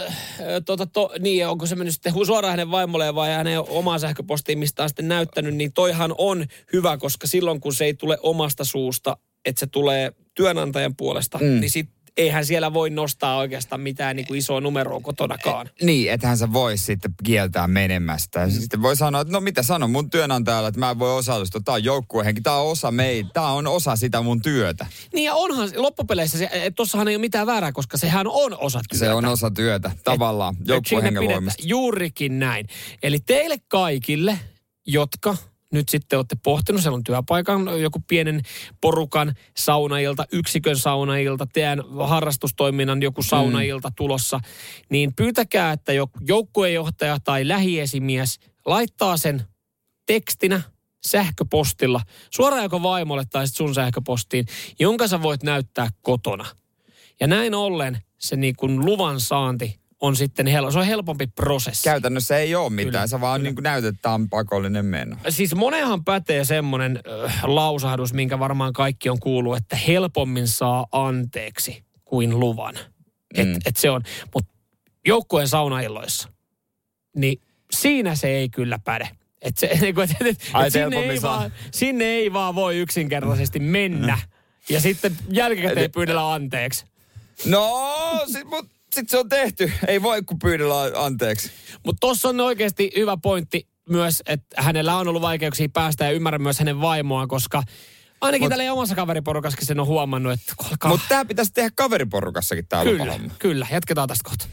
[0.65, 4.83] tota, to, niin, onko se mennyt sitten suoraan hänen vaimolleen vai hänen omaan sähköpostiin, mistä
[4.83, 9.17] on sitten näyttänyt, niin toihan on hyvä, koska silloin kun se ei tule omasta suusta,
[9.45, 11.61] että se tulee työnantajan puolesta, mm.
[11.61, 15.71] niin sit eihän siellä voi nostaa oikeastaan mitään niin kuin isoa numeroa kotonakaan.
[15.83, 18.41] Niin, ethän sä voi sitten kieltää menemästä.
[18.41, 21.61] Ja sitten voi sanoa, että no mitä sanon mun työnantajalle, että mä en voi osallistua.
[21.65, 24.87] Tää on joukkuehenki, tää on osa meitä, tää on osa sitä mun työtä.
[25.15, 28.81] Niin ja onhan loppupeleissä, se, et tossahan ei ole mitään väärää, koska sehän on osa
[28.89, 29.05] työtä.
[29.05, 31.63] Se on osa työtä, tavallaan, joukkuehengen voimista.
[31.67, 32.67] Juurikin näin.
[33.03, 34.39] Eli teille kaikille,
[34.87, 35.37] jotka
[35.73, 38.43] nyt sitten olette pohtinut, siellä on työpaikan joku pienen
[38.81, 44.41] porukan saunailta, yksikön saunailta, teidän harrastustoiminnan joku saunailta tulossa,
[44.91, 49.43] niin pyytäkää, että jo- joukkuejohtaja tai lähiesimies laittaa sen
[50.07, 50.63] tekstinä
[51.07, 52.01] sähköpostilla,
[52.31, 54.47] suoraan joko vaimolle tai sun sähköpostiin,
[54.79, 56.47] jonka sä voit näyttää kotona.
[57.21, 61.85] Ja näin ollen se niin kuin luvan saanti on sitten hel- se on helpompi prosessi.
[61.85, 63.53] Käytännössä ei ole mitään, Kyllä, sä vaan kyllä.
[63.55, 65.17] niin näytät, että on pakollinen meno.
[65.29, 71.85] Siis moneenhan pätee semmoinen äh, lausahdus, minkä varmaan kaikki on kuullut, että helpommin saa anteeksi
[72.05, 72.75] kuin luvan.
[73.35, 73.55] Et, Mm.
[73.67, 74.03] et se on.
[74.35, 74.53] Mutta
[75.07, 76.29] joukkueen saunailloissa,
[77.17, 79.09] niin siinä se ei kyllä päde.
[79.43, 81.37] Et se, niinku, et, et, et, Ai, et sinne, ei saa.
[81.39, 84.19] vaan, sinne ei vaan voi yksinkertaisesti mennä.
[84.69, 86.85] Ja sitten jälkikäteen pyydellä anteeksi.
[87.47, 87.71] No,
[88.33, 89.73] sit, mut, sit se on tehty.
[89.89, 91.51] Ei voi kun pyydellä anteeksi.
[91.87, 96.43] Mutta tuossa on oikeasti hyvä pointti myös, että hänellä on ollut vaikeuksia päästä ja ymmärrän
[96.43, 97.63] myös hänen vaimoa, koska
[98.21, 100.91] ainakin tällä omassa kaveriporukassa sen on huomannut, että alkaa...
[100.91, 104.47] Mutta tää pitäisi tehdä kaveriporukassakin tää kyllä, kyllä, jatketaan tästä kohta.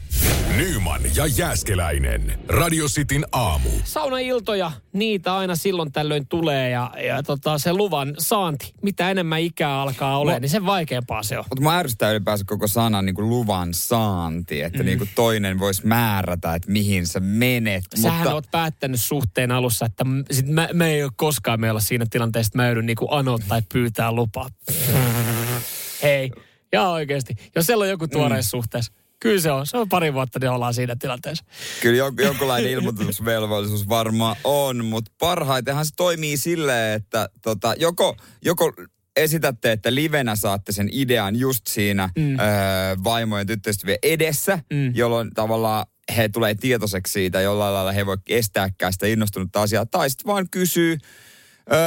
[0.56, 2.38] Nyman ja Jääskeläinen.
[2.48, 3.68] Radio Cityn aamu.
[3.84, 9.80] Saunailtoja, niitä aina silloin tällöin tulee ja, ja tota, se luvan saanti, mitä enemmän ikää
[9.80, 11.44] alkaa Mu- niin sen vaikeampaa se on.
[11.48, 14.84] Mutta mä ärsyttää ylipäänsä koko sanan niin kuin luvan saanti, että mm.
[14.84, 17.84] niin kuin toinen voisi määrätä, että mihin sä menet.
[17.94, 21.80] Sähän mutta, oot päättänyt suhteen alussa, että sit mä, mä ei ole koskaan me olla
[21.80, 24.48] siinä tilanteessa, että mä joudun niinku anoa tai pyytää lupaa.
[26.02, 26.30] Hei,
[26.72, 27.36] ja oikeasti.
[27.54, 28.60] Jos siellä on joku tuoreessa mm.
[28.60, 28.92] suhteessa,
[29.24, 29.66] Kyllä se on.
[29.66, 31.44] Se on pari vuotta, niin ollaan siinä tilanteessa.
[31.82, 38.72] Kyllä jon, jonkunlainen ilmoitusvelvollisuus varmaan on, mutta parhaitenhan se toimii silleen, että tota, joko, joko
[39.16, 42.38] esitätte, että livenä saatte sen idean just siinä mm.
[42.38, 42.46] öö,
[43.04, 44.94] vaimojen tyttöystävien edessä, mm.
[44.94, 50.10] jolloin tavallaan he tulee tietoiseksi siitä, jollain lailla he voi estääkään sitä innostunutta asiaa, tai
[50.10, 50.98] sitten vaan kysyy,
[51.72, 51.78] öö,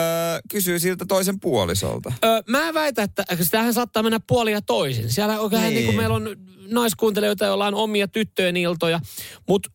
[0.52, 2.14] kysyy siltä toisen puolisolta.
[2.24, 5.12] Öö, mä en väitä, että tähän saattaa mennä puolia toisin.
[5.12, 5.74] Siellä on niin.
[5.74, 6.36] niin kuin meillä on
[6.68, 9.00] naiskuuntelijoita, joilla on omia tyttöjen iltoja,
[9.48, 9.70] mutta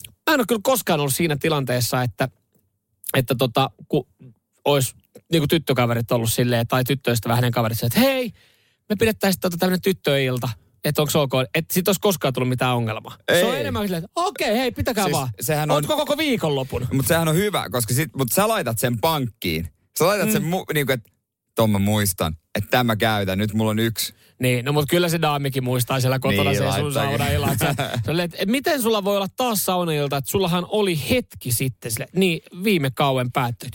[0.00, 2.28] mä en ole kyllä koskaan ollut siinä tilanteessa, että,
[3.16, 4.06] että tota, kun
[4.64, 4.94] olisi
[5.32, 8.32] niin kuin tyttökaverit ollut silleen, tai tyttöistä hänen kaverit että hei,
[8.88, 10.48] me pidettäisiin tota tämmöinen tyttöilta
[10.84, 13.16] että onko ok, että sit olisi koskaan tullut mitään ongelmaa.
[13.28, 13.40] Ei.
[13.40, 15.28] Se on enemmän silleen, että okei, okay, hei, pitäkää siis vaan.
[15.40, 16.86] Sehän on, Ootko koko viikonlopun?
[16.92, 19.68] Mutta sehän on hyvä, koska sit, mutta sä laitat sen pankkiin.
[19.98, 20.32] Sä laitat mm.
[20.32, 21.10] sen, mu, niin kuin, että
[21.54, 24.14] Tom mä muistan, että tämä käytän, nyt mulla on yksi.
[24.40, 27.48] Niin, no mutta kyllä se daamikin muistaa siellä kotona niin, se sun saunailla.
[28.24, 32.90] Että miten sulla voi olla taas saunailta, että sullahan oli hetki sitten sille, niin viime
[32.90, 33.70] kauen päättyi.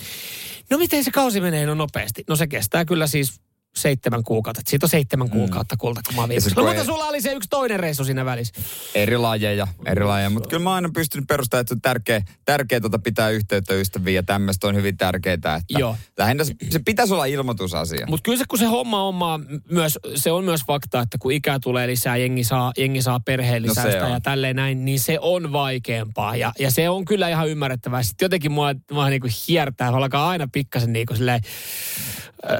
[0.69, 2.23] No miten se kausi menee no nopeasti?
[2.29, 3.41] No se kestää kyllä siis
[3.75, 4.61] seitsemän kuukautta.
[4.67, 5.31] Siitä on seitsemän mm.
[5.31, 6.55] kuukautta kulta, kun mä oon viimeksi.
[6.55, 8.53] No, mutta sulla oli se yksi toinen reissu siinä välissä.
[8.95, 10.29] Eri lajeja, eri lajeja.
[10.29, 14.13] Mutta kyllä mä oon aina pystynyt perustamaan, että on tärkeä, tärkeä tuota pitää yhteyttä ystäviä
[14.13, 15.33] ja tämmöistä on hyvin tärkeää.
[15.33, 15.95] Että Joo.
[16.17, 18.05] Lähinnä se, se pitäisi olla ilmoitusasia.
[18.09, 21.59] Mutta kyllä se, kun se homma on myös, se on myös fakta, että kun ikää
[21.59, 25.51] tulee lisää, jengi saa, jengi saa perheen lisää no ja tälleen näin, niin se on
[25.51, 26.35] vaikeampaa.
[26.35, 28.03] Ja, ja se on kyllä ihan ymmärrettävää.
[28.03, 31.41] Sitten jotenkin mua, mua niin kuin hiertää, alkaa aina pikkasen niin kuin silleen,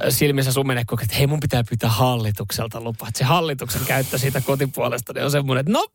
[0.09, 3.07] silmissä sumenee, että hei mun pitää pyytää hallitukselta lupa.
[3.07, 5.85] Että se hallituksen käyttö siitä kotipuolesta niin on semmoinen, että no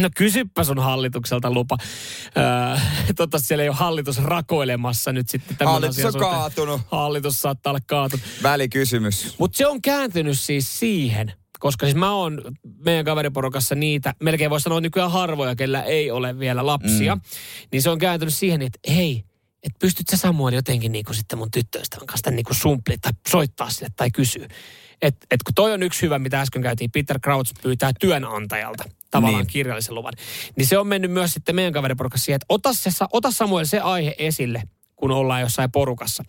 [0.00, 1.76] No kysyppä sun hallitukselta lupa.
[2.36, 2.78] Öö,
[3.16, 6.30] toivottavasti siellä ei ole hallitus rakoilemassa nyt sitten tämän Hallitus on suhteen.
[6.32, 6.80] kaatunut.
[6.90, 8.26] Hallitus saattaa olla kaatunut.
[8.42, 9.34] Välikysymys.
[9.38, 12.42] Mutta se on kääntynyt siis siihen, koska siis mä oon
[12.84, 17.14] meidän kaveriporukassa niitä, melkein voisi sanoa nykyään harvoja, kellä ei ole vielä lapsia.
[17.14, 17.20] Mm.
[17.72, 19.24] Niin se on kääntynyt siihen, että hei,
[19.62, 23.12] että pystyt sä Samuel jotenkin niin kuin sitten mun tyttöystävän kanssa niin kuin sumpli tai
[23.28, 24.48] soittaa sille tai kysyä.
[25.02, 29.42] Että et kun toi on yksi hyvä, mitä äsken käytiin, Peter Krauts pyytää työnantajalta tavallaan
[29.42, 29.52] niin.
[29.52, 30.12] kirjallisen luvan.
[30.56, 33.80] Niin se on mennyt myös sitten meidän kaveriporukassa siihen, että ota, se, ota Samuel se
[33.80, 34.62] aihe esille,
[34.96, 36.24] kun ollaan jossain porukassa.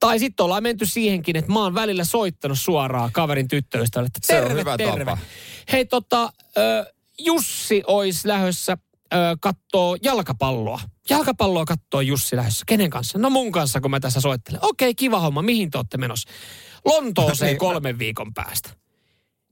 [0.00, 4.46] Tai sitten ollaan menty siihenkin, että mä oon välillä soittanut suoraan kaverin tyttöystävälle, että terve,
[4.46, 5.04] se on hyvä terve.
[5.04, 5.18] Tapa.
[5.72, 6.32] Hei tota,
[7.18, 8.78] Jussi olisi lähdössä
[9.14, 10.80] ö, kattoo jalkapalloa.
[11.10, 12.64] Jalkapalloa kattoo Jussi lähdössä.
[12.66, 13.18] Kenen kanssa?
[13.18, 14.60] No mun kanssa, kun mä tässä soittelen.
[14.64, 15.42] Okei, kiva homma.
[15.42, 16.30] Mihin te olette menossa?
[16.84, 17.58] Lontooseen niin.
[17.58, 18.70] kolmen viikon päästä.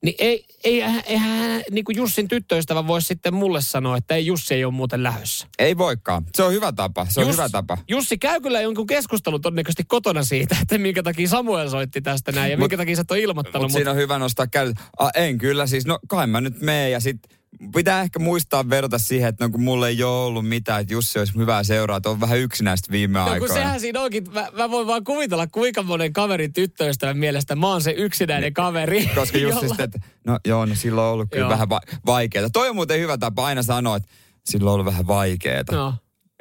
[0.04, 4.54] Niin ei, ei, eihän niin kuin Jussin tyttöystävä voi sitten mulle sanoa, että ei Jussi
[4.54, 5.46] ei ole muuten lähdössä.
[5.58, 6.24] Ei voikaan.
[6.34, 7.06] Se on hyvä tapa.
[7.08, 7.78] Se on hyvä tapa.
[7.88, 12.50] Jussi käy kyllä jonkun keskustelun todennäköisesti kotona siitä, että minkä takia Samuel soitti tästä näin
[12.50, 13.62] ja mut, minkä takia sä et ole ilmoittanut.
[13.62, 14.74] Mut, mut siinä on hyvä nostaa käy.
[15.14, 15.86] en kyllä siis.
[15.86, 17.38] No kai mä nyt mene ja sitten
[17.74, 21.18] pitää ehkä muistaa verrata siihen, että no, kun mulla ei ole ollut mitään, että Jussi
[21.18, 23.46] olisi hyvää seuraa, että on vähän yksinäistä viime no, aikoina.
[23.46, 27.68] kun sehän siinä onkin, mä, mä voin vaan kuvitella, kuinka monen kaverin tyttöystävän mielestä mä
[27.68, 29.06] oon se yksinäinen niin, kaveri.
[29.14, 29.68] Koska Jussi jolla...
[29.68, 31.50] sitten, että no joo, no silloin on ollut kyllä joo.
[31.50, 32.50] vähän va- vaikeaa.
[32.50, 34.08] Toi on muuten hyvä tapa aina sanoa, että
[34.44, 35.64] silloin on ollut vähän vaikeaa.
[35.72, 35.94] No.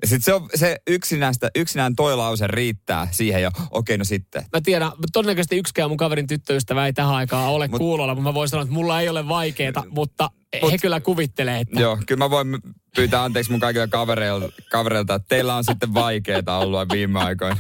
[0.04, 3.50] Ja sitten se, on, se yksinäistä, yksinään toi lause riittää siihen jo.
[3.72, 4.46] Okei, no sitten.
[4.54, 8.34] Mä tiedän, todennäköisesti yksikään mun kaverin tyttöystävä ei tähän aikaan ole Mut, kuulolla, mutta mä
[8.34, 10.30] voin sanoa, että mulla ei ole vaikeeta, mutta
[10.62, 11.82] Mut, he kyllä kuvittelee, että...
[11.82, 12.48] Joo, kyllä mä voin
[12.96, 17.58] pyytää anteeksi mun kaikille kavereilta, kavereilta että teillä on sitten vaikeeta ollut viime aikoina.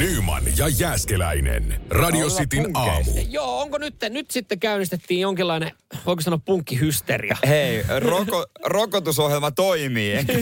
[0.00, 1.80] Nyman ja Jääskeläinen.
[1.90, 3.10] Radio Cityn aamu.
[3.28, 5.72] Joo, onko nyt, nyt sitten käynnistettiin jonkinlainen,
[6.06, 7.36] voiko sanoa punkkihysteria?
[7.46, 10.34] Hei, roko, rokotusohjelma toimii, enkä,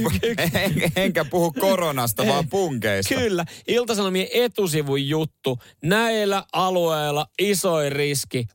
[0.52, 3.14] enkä, enkä puhu koronasta, vaan punkeista.
[3.14, 5.58] Kyllä, Iltasanomien etusivun juttu.
[5.82, 8.46] Näillä alueilla isoin riski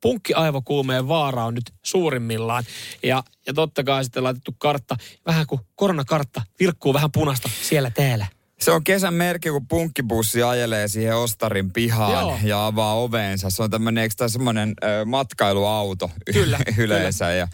[0.00, 2.64] punkkiaivokuumeen vaara on nyt suurimmillaan.
[3.02, 8.26] Ja, ja totta kai sitten laitettu kartta, vähän kuin koronakartta, virkkuu vähän punasta siellä täällä.
[8.60, 12.38] Se on kesän merkki, kun punkkibussi ajelee siihen Ostarin pihaan Joo.
[12.42, 13.50] ja avaa oveensa.
[13.50, 14.74] Se on tämmöinen, eikö tämä semmoinen
[15.06, 17.24] matkailuauto kyllä, yleensä.
[17.24, 17.36] Kyllä.
[17.36, 17.48] Ja,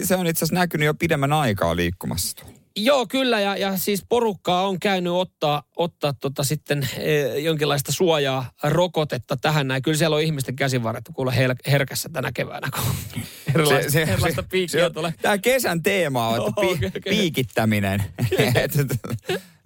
[0.00, 3.40] ö, se on itse asiassa näkynyt jo pidemmän aikaa liikkumassa Joo, kyllä.
[3.40, 9.68] Ja, ja siis porukkaa on käynyt ottaa, ottaa tota sitten e, jonkinlaista suojaa, rokotetta tähän
[9.68, 9.82] näin.
[9.82, 13.22] Kyllä siellä on ihmisten käsivarret kuule her, herkässä tänä keväänä, kun
[13.54, 15.14] erilaista, se, se, erilaista piikkiä se, tulee.
[15.22, 18.04] Tämä kesän teema on, että pi, okay, piikittäminen.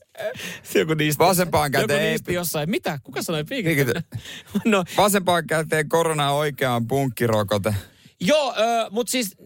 [0.62, 1.24] Se joku niistä.
[1.24, 2.00] Vasempaan käteen.
[2.00, 2.70] Joku niistä jossain.
[2.70, 2.98] Mitä?
[3.02, 4.02] Kuka sanoi piikittäminen?
[4.64, 4.84] no.
[4.96, 7.74] Vasempaan käteen korona oikeaan punkkirokote.
[8.20, 9.36] Joo, äh, mutta siis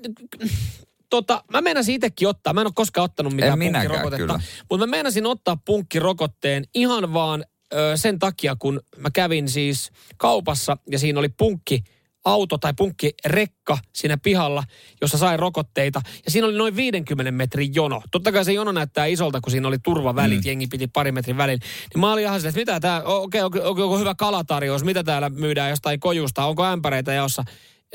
[1.11, 4.91] tota, mä meinasin itsekin ottaa, mä en ole koskaan ottanut mitään en punkkirokotetta, mutta mä
[4.91, 11.19] meinasin ottaa punkkirokotteen ihan vaan ö, sen takia, kun mä kävin siis kaupassa ja siinä
[11.19, 11.85] oli punkki
[12.25, 14.65] auto tai punkkirekka siinä pihalla,
[15.01, 16.01] jossa sai rokotteita.
[16.25, 18.03] Ja siinä oli noin 50 metrin jono.
[18.11, 20.49] Totta kai se jono näyttää isolta, kun siinä oli turvavälit, mm.
[20.49, 21.59] jengi piti pari metrin välin.
[21.95, 25.05] Niin mä olin ihan silleen, että mitä tää, okei, okay, okay, onko hyvä kalatarjous, mitä
[25.05, 27.45] täällä myydään jostain kojusta, onko ämpäreitä jossa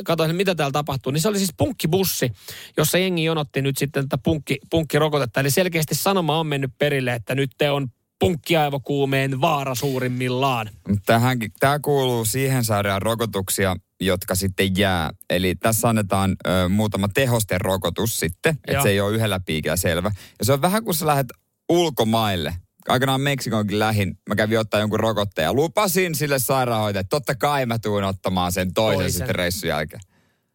[0.05, 1.11] katsoin, mitä täällä tapahtuu.
[1.11, 2.31] Niin se oli siis punkkibussi,
[2.77, 5.39] jossa jengi jonotti nyt sitten tätä punkki, punkkirokotetta.
[5.39, 7.87] Eli selkeästi sanoma on mennyt perille, että nyt te on
[8.19, 10.69] punkkiaivokuumeen vaara suurimmillaan.
[11.05, 15.11] Tähänkin, tämä kuuluu siihen sarjaan rokotuksia, jotka sitten jää.
[15.29, 20.11] Eli tässä annetaan ö, muutama tehosten rokotus sitten, että se ei ole yhdellä piikillä selvä.
[20.39, 21.27] Ja se on vähän kuin sä lähdet
[21.69, 22.55] ulkomaille.
[22.87, 27.65] Aikanaan Meksikonkin lähin, mä kävin ottaa jonkun rokotteen ja lupasin sille sairaanhoitajalle, että totta kai
[27.65, 29.11] mä tuun ottamaan sen toisen, toisen.
[29.11, 30.01] sitten reissun jälkeen.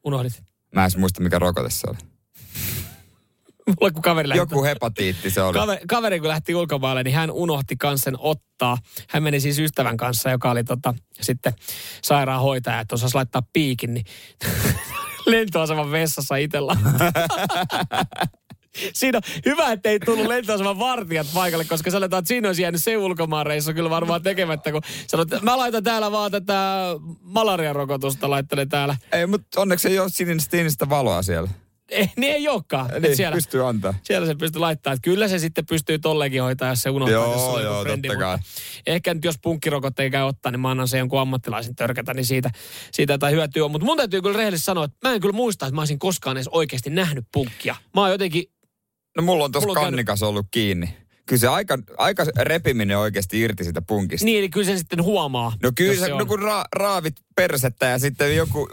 [0.05, 0.43] Unohdit.
[0.75, 1.99] Mä en muista, mikä rokote se oli.
[3.81, 5.59] Mulle kun kaveri lähti, Joku hepatiitti se oli.
[5.59, 8.79] Kaveri, kaveri kun lähti ulkomaille, niin hän unohti kans sen ottaa.
[9.09, 11.53] Hän meni siis ystävän kanssa, joka oli tota, sitten
[12.03, 14.05] sairaanhoitaja, että osasi laittaa piikin, niin
[15.27, 16.77] lentoaseman vessassa itsellä.
[18.93, 22.83] Siinä on hyvä, että ei tullut lentoaseman vartijat paikalle, koska sanotaan, että siinä olisi jäänyt
[22.83, 26.85] se ulkomaanreissu kyllä varmaan tekemättä, kun sanot, että mä laitan täällä vaan tätä
[27.21, 28.97] malariarokotusta, laittelen täällä.
[29.13, 31.49] Ei, mutta onneksi ei ole sinistä, sinistä valoa siellä.
[31.89, 32.91] Ei, niin ei olekaan.
[33.03, 33.95] Niin, siellä, pystyy antaa.
[34.03, 34.93] Siellä se pystyy laittaa.
[34.93, 38.09] Että kyllä se sitten pystyy tollekin hoitaa, jos se unohtaa, joo, jos on joo, frendi,
[38.09, 38.39] totta kai.
[38.87, 42.51] Ehkä nyt jos punkkirokotteen käy ottaa, niin mä annan se jonkun ammattilaisen törkätä, niin siitä,
[42.93, 43.71] siitä jotain hyötyä on.
[43.71, 46.37] Mutta mun täytyy kyllä rehellisesti sanoa, että mä en kyllä muista, että mä olisin koskaan
[46.37, 47.77] edes oikeasti nähnyt punkkia.
[47.95, 48.45] Mä oon jotenkin...
[49.17, 50.29] No mulla on tuossa kannikas käynyt...
[50.29, 54.25] ollut kiinni kyllä se aika, aika repiminen oikeasti irti sitä punkista.
[54.25, 55.53] Niin, eli kyllä se sitten huomaa.
[55.63, 58.69] No kyllä se, se no kun ra, raavit persettä ja sitten joku,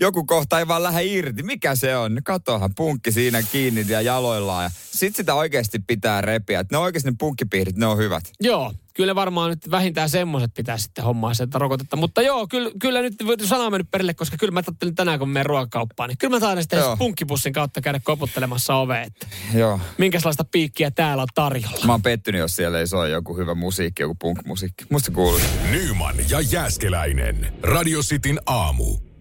[0.00, 1.42] joku kohta ei vaan lähde irti.
[1.42, 2.18] Mikä se on?
[2.24, 4.64] Katohan punkki siinä kiinni ja jaloillaan.
[4.64, 6.60] Ja sit sitä oikeasti pitää repiä.
[6.60, 8.24] Että ne oikeasti ne punkkipiirit, ne on hyvät.
[8.40, 11.96] Joo, kyllä varmaan nyt vähintään semmoiset pitää sitten hommaa sitä rokotetta.
[11.96, 15.46] Mutta joo, kyllä, kyllä nyt sana mennyt perille, koska kyllä mä ajattelin tänään, kun menen
[15.46, 19.80] ruokakauppaan, niin kyllä mä taidan sitten punkkipussin kautta käydä koputtelemassa oveen, että joo.
[19.98, 21.86] minkälaista piikkiä täällä on tarjolla.
[21.86, 24.84] Mä oon pettynyt, jos siellä ei soi joku hyvä musiikki, joku punk-musiikki.
[24.90, 25.40] Musta kuuluu.
[25.70, 27.52] Nyman ja Jääskeläinen.
[27.62, 29.11] Radio Cityn aamu.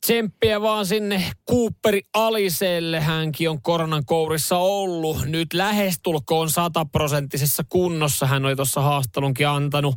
[0.00, 3.00] Tsemppiä vaan sinne Cooperi Aliselle.
[3.00, 5.26] Hänkin on koronan kourissa ollut.
[5.26, 8.26] Nyt lähestulkoon sataprosenttisessa kunnossa.
[8.26, 9.94] Hän oli tuossa haastelunkin antanut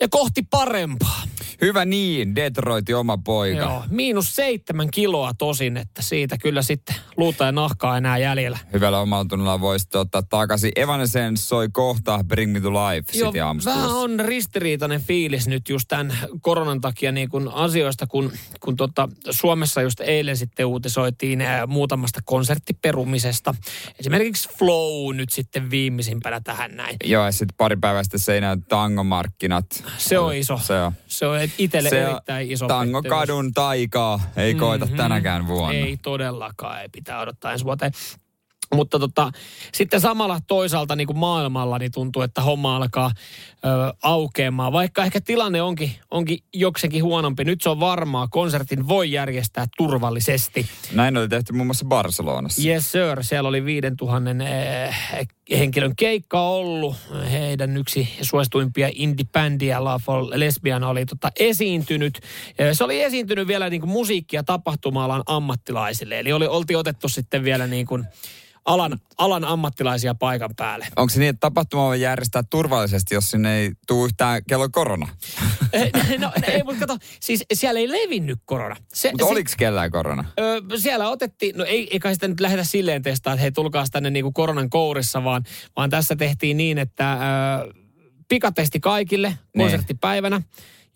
[0.00, 1.22] ja kohti parempaa.
[1.60, 3.60] Hyvä niin, Detroitin oma poika.
[3.60, 8.58] Joo, miinus seitsemän kiloa tosin, että siitä kyllä sitten luuta ja nahkaa enää jäljellä.
[8.72, 10.72] Hyvällä omalla tunnolla voisi ottaa takaisin.
[10.76, 13.32] Evanescence soi kohta Bring Me To Life Joo,
[13.64, 19.08] vähän on ristiriitainen fiilis nyt just tämän koronan takia niin kuin asioista, kun, kun tota,
[19.30, 23.54] Suomessa just eilen sitten uutisoitiin ää, muutamasta konserttiperumisesta.
[23.98, 26.96] Esimerkiksi Flow nyt sitten viimeisimpänä tähän näin.
[27.04, 30.58] Joo, ja sitten pari päivää sitten seinään tangomarkkinat se on iso.
[30.58, 30.92] Se on.
[31.06, 34.96] Se on itselle se erittäin iso Tango kadun taikaa ei mm-hmm.
[34.96, 35.74] tänäkään vuonna.
[35.74, 37.92] Ei todellakaan, ei pitää odottaa ensi vuoteen.
[38.74, 39.32] Mutta tota,
[39.72, 43.10] sitten samalla toisaalta niin kuin maailmalla niin tuntuu, että homma alkaa
[43.64, 44.72] ö, aukeamaan.
[44.72, 47.44] Vaikka ehkä tilanne onkin, onkin jokseenkin huonompi.
[47.44, 48.28] Nyt se on varmaa.
[48.28, 50.66] Konsertin voi järjestää turvallisesti.
[50.92, 52.68] Näin oli tehty muun muassa Barcelonassa.
[52.68, 53.22] Yes sir.
[53.22, 56.96] Siellä oli 5000 eh, henkilön keikka ollut.
[57.30, 60.00] Heidän yksi suosituimpia indie-bändiä La
[60.34, 62.20] Lesbiana oli tota esiintynyt.
[62.72, 66.18] Se oli esiintynyt vielä niin kuin musiikki- ja tapahtuma ammattilaisille.
[66.18, 68.06] Eli oli, oltiin otettu sitten vielä niin kuin
[68.64, 70.86] alan, alan ammattilaisia paikan päälle.
[70.96, 75.08] Onko se niin, että tapahtuma voi järjestää turvallisesti, jos sinne ei tule yhtään kello korona?
[75.72, 78.76] Eh, no ei, mutta kato, siis siellä ei levinnyt korona.
[78.92, 80.24] Se, mutta oliko kellään korona?
[80.40, 83.84] Ö, siellä otettiin, no ei, ei kai sitä nyt lähdetä silleen testaa, että hei tulkaa
[83.92, 85.39] tänne niinku koronan kourissa, vaan,
[85.76, 87.74] vaan tässä tehtiin niin, että ö,
[88.28, 89.38] pikatesti kaikille niin.
[89.58, 90.42] konserttipäivänä.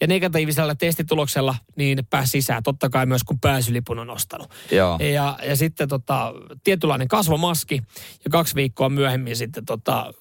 [0.00, 2.62] Ja negatiivisella testituloksella niin pääsi sisään.
[2.62, 4.50] Totta kai myös kun pääsylipun on ostanut.
[4.70, 4.98] Joo.
[5.14, 6.32] Ja, ja sitten tota,
[6.64, 7.82] tietynlainen kasvomaski
[8.24, 10.14] ja kaksi viikkoa myöhemmin sitten tota,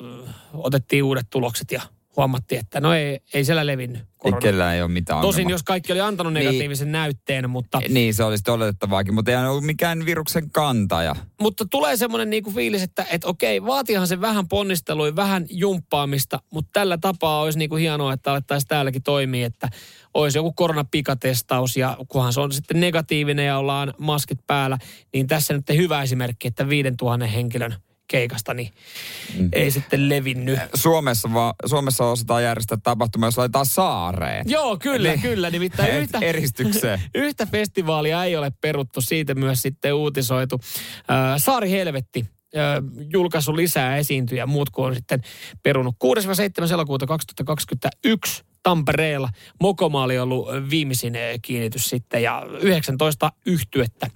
[0.53, 1.81] otettiin uudet tulokset ja
[2.17, 4.37] huomattiin, että no ei, ei siellä levinnyt korona.
[4.37, 5.53] Ei kellään ei ole mitään Tosin ongelma.
[5.53, 6.45] jos kaikki oli antanut niin.
[6.45, 7.81] negatiivisen niin, näytteen, mutta...
[7.89, 11.15] Niin, se olisi oletettavaakin, mutta ei ollut mikään viruksen kantaja.
[11.41, 16.69] Mutta tulee semmoinen niinku fiilis, että et okei, vaatihan se vähän ponnistelui, vähän jumppaamista, mutta
[16.73, 19.69] tällä tapaa olisi niinku hienoa, että alettaisiin täälläkin toimia, että
[20.13, 24.77] olisi joku koronapikatestaus ja kunhan se on sitten negatiivinen ja ollaan maskit päällä,
[25.13, 27.75] niin tässä nyt hyvä esimerkki, että 5000 henkilön
[28.07, 28.71] keikasta, niin
[29.37, 29.49] mm.
[29.53, 30.59] ei sitten levinnyt.
[30.73, 34.45] Suomessa, va, Suomessa osataan järjestää tapahtuma, jos laitetaan saareen.
[34.49, 35.49] Joo, kyllä, Eli, kyllä.
[35.49, 37.01] Nimittäin yhtä, eristykseen.
[37.15, 40.59] yhtä festivaalia ei ole peruttu, siitä myös sitten uutisoitu.
[41.11, 42.25] Äh, Saari Helvetti
[43.13, 45.21] julkaissut lisää esiintyjä, muut kuin on sitten
[45.63, 45.95] perunut.
[46.69, 46.73] 6-7.
[46.73, 49.29] elokuuta 2021 Tampereella.
[49.61, 54.07] Mokoma oli ollut viimeisin kiinnitys sitten ja 19 yhtyettä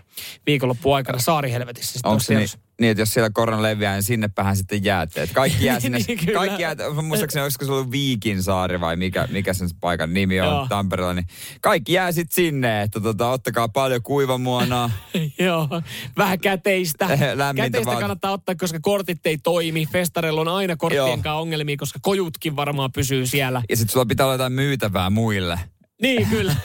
[0.46, 2.00] viikonloppuaikana Saarihelvetissä.
[2.04, 2.50] Onko se niin,
[2.82, 5.22] niin, että jos siellä korona leviää, niin sinnepähän sitten jäätte.
[5.22, 9.54] Et kaikki jää sinne, niin, kaikki jää, muistaakseni olisiko se ollut Viikinsaari vai mikä, mikä
[9.54, 10.68] sen paikan nimi on Joo.
[10.70, 11.28] Tampereella, niin
[11.62, 14.92] kaikki jää sitten sinne, että tota, ottakaa paljon kuivamuonaa.
[15.40, 15.82] Joo,
[16.18, 17.08] vähän käteistä.
[17.56, 18.00] käteistä vaan.
[18.00, 19.86] kannattaa ottaa, koska kortit ei toimi.
[19.92, 23.62] Festarella on aina korttien kanssa ongelmia, koska kojutkin varmaan pysyy siellä.
[23.70, 25.60] Ja sitten sulla pitää olla jotain myytävää muille.
[26.02, 26.56] Niin, kyllä.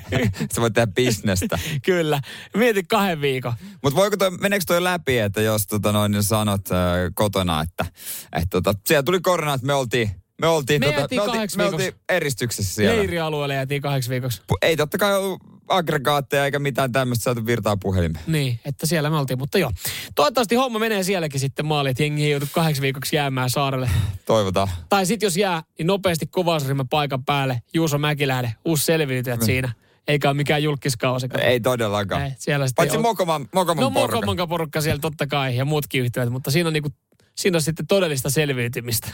[0.54, 1.58] Sä voit tehdä bisnestä.
[1.84, 2.20] kyllä.
[2.56, 3.52] Mieti kahden viikon.
[3.82, 6.78] Mutta voiko toi, meneekö toi läpi, että jos tota noin, niin sanot äh,
[7.14, 7.84] kotona, että,
[8.32, 11.64] että tota, siellä tuli korona, että me oltiin me oltiin, me, tota, me, oltiin, me
[11.64, 12.96] oltiin eristyksessä siellä.
[12.96, 14.42] Leirialueelle jäätiin kahdeksi viikoksi.
[14.62, 18.24] Ei totta kai ollut aggregaatteja eikä mitään tämmöistä saatu virtaa puhelimeen.
[18.26, 19.70] Niin, että siellä me oltiin, mutta joo.
[20.14, 23.90] Toivottavasti homma menee sielläkin sitten maali, että jengi ei joutu kahdeksi viikoksi jäämään saarelle.
[24.26, 24.68] Toivotaan.
[24.88, 27.62] Tai sitten jos jää, niin nopeasti kuvausryhmän paikan päälle.
[27.74, 29.46] Juuso Mäkilähde, uusi selviytyjät mm.
[29.46, 29.72] siinä.
[30.08, 31.26] Eikä ole mikään julkiskausi.
[31.40, 32.22] Ei todellakaan.
[32.22, 33.02] Ei, siellä Paitsi on...
[33.02, 34.26] Mokoman, Mokoman no, porukka.
[34.26, 36.90] Mokoman porukka siellä totta kai ja muutkin yhtiöt, mutta siinä on, niinku,
[37.34, 39.08] siinä on sitten todellista selviytymistä.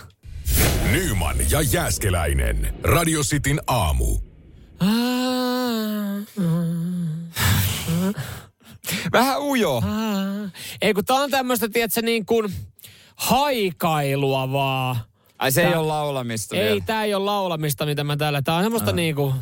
[0.92, 2.74] Nyman ja Jääskeläinen.
[2.82, 4.27] Radio Cityn aamu.
[9.12, 9.82] Vähän ujo.
[10.82, 12.52] Ei kun tää on tämmöistä, tiedätkö, niin kuin
[13.16, 14.96] haikailua vaan.
[15.38, 16.80] Ai se tää, ei ole laulamista Ei, vielä.
[16.86, 18.42] tää ei ole laulamista, mitä mä täällä.
[18.42, 19.34] Tää on semmoista niinku,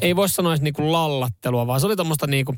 [0.00, 2.54] ei voi sanoa edes niinku lallattelua, vaan se oli tommoista niinku,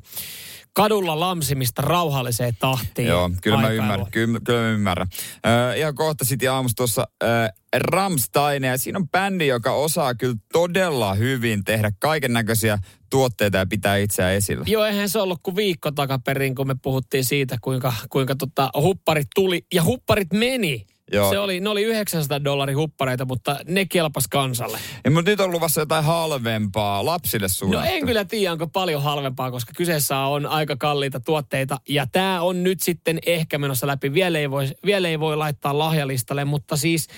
[0.73, 3.09] kadulla lamsimista rauhalliseen tahtiin.
[3.09, 4.11] Joo, kyllä mä ymmärrän.
[4.11, 5.09] Kyllä, kyllä mä ymmärrän.
[5.47, 10.37] Äh, ihan kohta sitten aamussa tuossa äh, Ramstein, ja siinä on bändi, joka osaa kyllä
[10.53, 12.79] todella hyvin tehdä kaiken näköisiä
[13.11, 14.65] tuotteita ja pitää itseään esillä.
[14.69, 19.29] Joo, eihän se ollut kuin viikko takaperin, kun me puhuttiin siitä, kuinka, kuinka tota, hupparit
[19.35, 20.87] tuli ja hupparit meni.
[21.13, 21.31] Joo.
[21.31, 24.79] Se oli, ne oli 900 dollarin huppareita, mutta ne kelpas kansalle.
[25.05, 27.89] Ja, mutta nyt on luvassa jotain halvempaa lapsille suunnattu.
[27.89, 31.79] No en kyllä tiedä, onko paljon halvempaa, koska kyseessä on aika kalliita tuotteita.
[31.89, 34.15] Ja tämä on nyt sitten ehkä menossa läpi.
[34.15, 37.09] Vielä ei voi, vielä ei voi laittaa lahjalistalle, mutta siis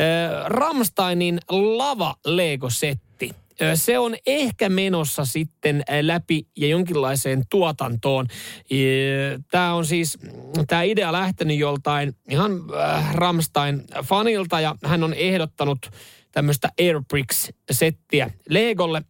[0.00, 3.13] äh, Ramsteinin lava Lego-setti
[3.74, 8.26] se on ehkä menossa sitten läpi ja jonkinlaiseen tuotantoon.
[9.50, 10.18] Tämä on siis,
[10.66, 12.52] tämä idea lähtenyt joltain ihan
[13.12, 15.90] Ramstein-fanilta ja hän on ehdottanut
[16.32, 19.02] tämmöistä Airbricks-settiä Legolle.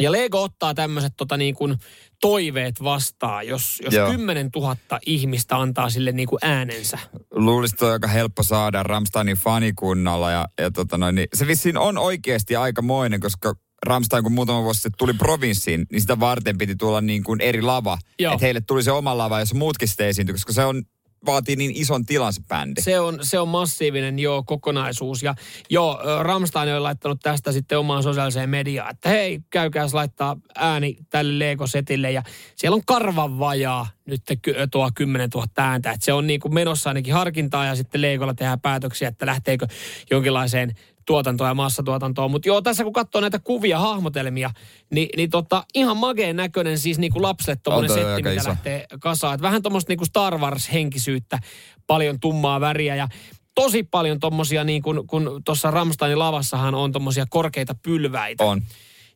[0.00, 1.76] Ja Lego ottaa tämmöiset tota niin kuin
[2.20, 4.76] toiveet vastaan, jos, jos 10 000
[5.06, 6.98] ihmistä antaa sille niin kuin äänensä.
[7.30, 11.78] Luulisin, että on aika helppo saada Ramsteinin fanikunnalla ja, ja tota noin, niin se vissiin
[11.78, 13.54] on oikeasti aikamoinen, koska
[13.86, 17.62] Ramstein, kun muutama vuosi sitten tuli provinssiin, niin sitä varten piti tulla niin kuin eri
[17.62, 17.98] lava.
[18.18, 20.82] Että heille tuli se oma lava, jos muutkin sitten esiintyi, koska se on
[21.26, 22.82] vaatii niin ison tilan se bändi.
[22.82, 25.22] Se on, se on massiivinen jo kokonaisuus.
[25.22, 25.34] Ja
[25.70, 31.38] joo, Ramstein on laittanut tästä sitten omaan sosiaaliseen mediaan, että hei, käykääs laittaa ääni tälle
[31.38, 32.10] Lego-setille.
[32.10, 32.22] Ja
[32.56, 34.22] siellä on karvan vajaa nyt
[34.70, 35.90] tuo 10 000 ääntä.
[35.90, 39.66] Että se on niin kuin menossa ainakin harkintaa ja sitten Legolla tehdään päätöksiä, että lähteekö
[40.10, 40.74] jonkinlaiseen
[41.08, 42.28] tuotantoa ja massatuotantoa.
[42.28, 44.50] Mutta joo, tässä kun katsoo näitä kuvia, hahmotelmia,
[44.90, 48.48] niin, niin tota, ihan mageen näköinen siis niin kuin lapselle tuommoinen setti, mitä iso.
[48.48, 49.34] lähtee kasaan.
[49.34, 51.38] Et vähän tuommoista niin kuin Star Wars-henkisyyttä,
[51.86, 53.08] paljon tummaa väriä ja
[53.54, 58.44] tosi paljon tommosia, niin kuin kun tuossa Ramsteinin lavassahan on tommosia korkeita pylväitä.
[58.44, 58.62] On.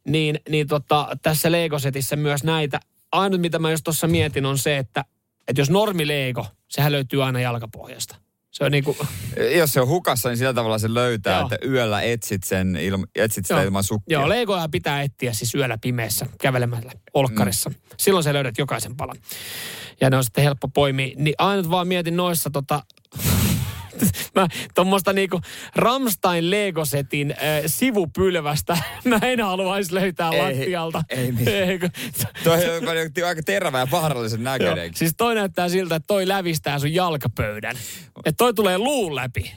[0.08, 2.80] Niin, niin tota, tässä Lego-setissä myös näitä.
[3.12, 5.04] Ainut mitä mä jos tuossa mietin on se, että,
[5.48, 8.16] että jos normi Lego, sehän löytyy aina jalkapohjasta.
[8.52, 8.96] Se on niinku...
[9.56, 11.48] Jos se on hukassa, niin sillä tavalla se löytää, Joo.
[11.52, 13.64] että yöllä etsit, sen ilma, etsit sitä Joo.
[13.64, 14.18] ilman sukkia.
[14.18, 17.70] Joo, leikoja pitää etsiä siis yöllä pimeässä kävelemällä olkkarissa.
[17.70, 17.76] Mm.
[17.96, 19.16] Silloin se löydät jokaisen palan.
[20.00, 21.14] Ja ne on sitten helppo poimia.
[21.16, 22.82] Niin ainut vaan mietin noissa tota,
[24.34, 25.40] mä tuommoista niinku
[25.76, 31.02] Ramstein Lego-setin äh, sivupylvästä mä en haluaisi löytää ei, lattialta.
[31.08, 31.78] Ei, ei
[32.44, 32.88] Toi on
[33.26, 34.94] aika terävä ja vaarallisen näköinen.
[34.94, 37.76] Siis toi näyttää siltä, että toi lävistää sun jalkapöydän.
[38.24, 39.52] Että toi tulee luun läpi.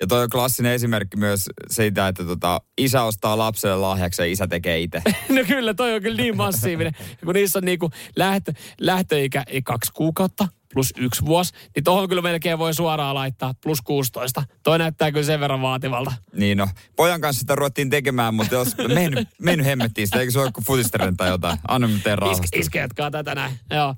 [0.00, 4.46] Ja toi on klassinen esimerkki myös siitä, että tota, isä ostaa lapselle lahjaksi ja isä
[4.46, 5.02] tekee itse.
[5.36, 6.92] no kyllä, toi on kyllä niin massiivinen.
[7.24, 12.58] kun niissä on niinku lähtö, lähtöikä kaksi kuukautta, plus yksi vuosi, niin tuohon kyllä melkein
[12.58, 14.42] voi suoraan laittaa plus 16.
[14.62, 16.12] Toi näyttää kyllä sen verran vaativalta.
[16.32, 20.40] Niin no, pojan kanssa sitä ruvettiin tekemään, mutta jos mennyt, mennyt hemmettiin sitä, eikö se
[20.40, 21.58] ole kuin tai jotain?
[21.68, 23.94] Anna me teen Is, iskejätkaa tätä näin, joo.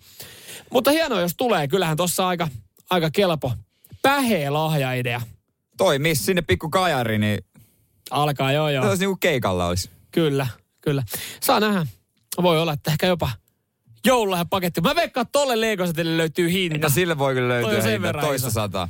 [0.70, 1.68] Mutta hienoa, jos tulee.
[1.68, 2.48] Kyllähän tuossa aika,
[2.90, 3.52] aika kelpo.
[4.02, 5.20] Päheä lahjaidea.
[5.76, 7.38] Toi, missä sinne pikku kajari, niin...
[8.10, 8.82] Alkaa, joo joo.
[8.84, 9.90] Se olisi niinku keikalla olisi.
[10.10, 10.46] Kyllä,
[10.80, 11.02] kyllä.
[11.40, 11.86] Saa nähdä.
[12.42, 13.30] Voi olla, että ehkä jopa
[14.06, 14.80] joululahjapaketti.
[14.80, 16.78] Mä veikkaan, että tolle Lego-setille löytyy hinta.
[16.78, 18.54] No sille voi kyllä Toi löytyä sen hinta, toista iso.
[18.54, 18.88] sataa.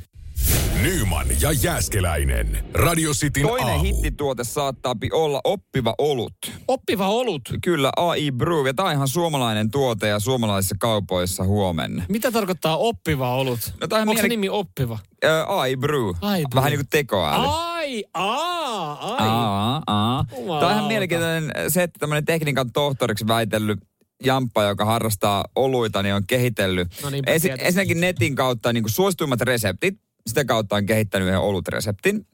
[0.81, 2.65] Nyman ja Jääskeläinen.
[2.73, 3.83] Radio Cityn Toinen aamu.
[3.83, 6.33] hittituote saattaa olla oppiva olut.
[6.67, 7.41] Oppiva olut.
[7.63, 8.67] Kyllä, AI Brew.
[8.67, 12.03] Ja tämä on ihan suomalainen tuote ja suomalaisissa kaupoissa huomenna.
[12.09, 13.59] Mitä tarkoittaa oppiva olut?
[13.81, 14.99] No Onko se miele- nimi oppiva?
[15.23, 16.09] Ää, AI Brew.
[16.21, 16.55] AI Brew.
[16.55, 17.45] Vähän niin kuin tekoäly.
[17.49, 19.27] Ai, aa, ai.
[19.27, 20.25] Aa, aa.
[20.59, 23.79] Tämä on ihan mielenkiintoinen se, että tämmöinen tekniikan tohtoriksi väitellyt
[24.25, 27.65] Jamppa, joka harrastaa oluita, niin on kehitellyt No Ensi, tietysti.
[27.67, 29.95] ensinnäkin netin kautta niin kuin suosituimmat reseptit.
[30.27, 32.27] Sitä kautta on kehittänyt yhden olutreseptin.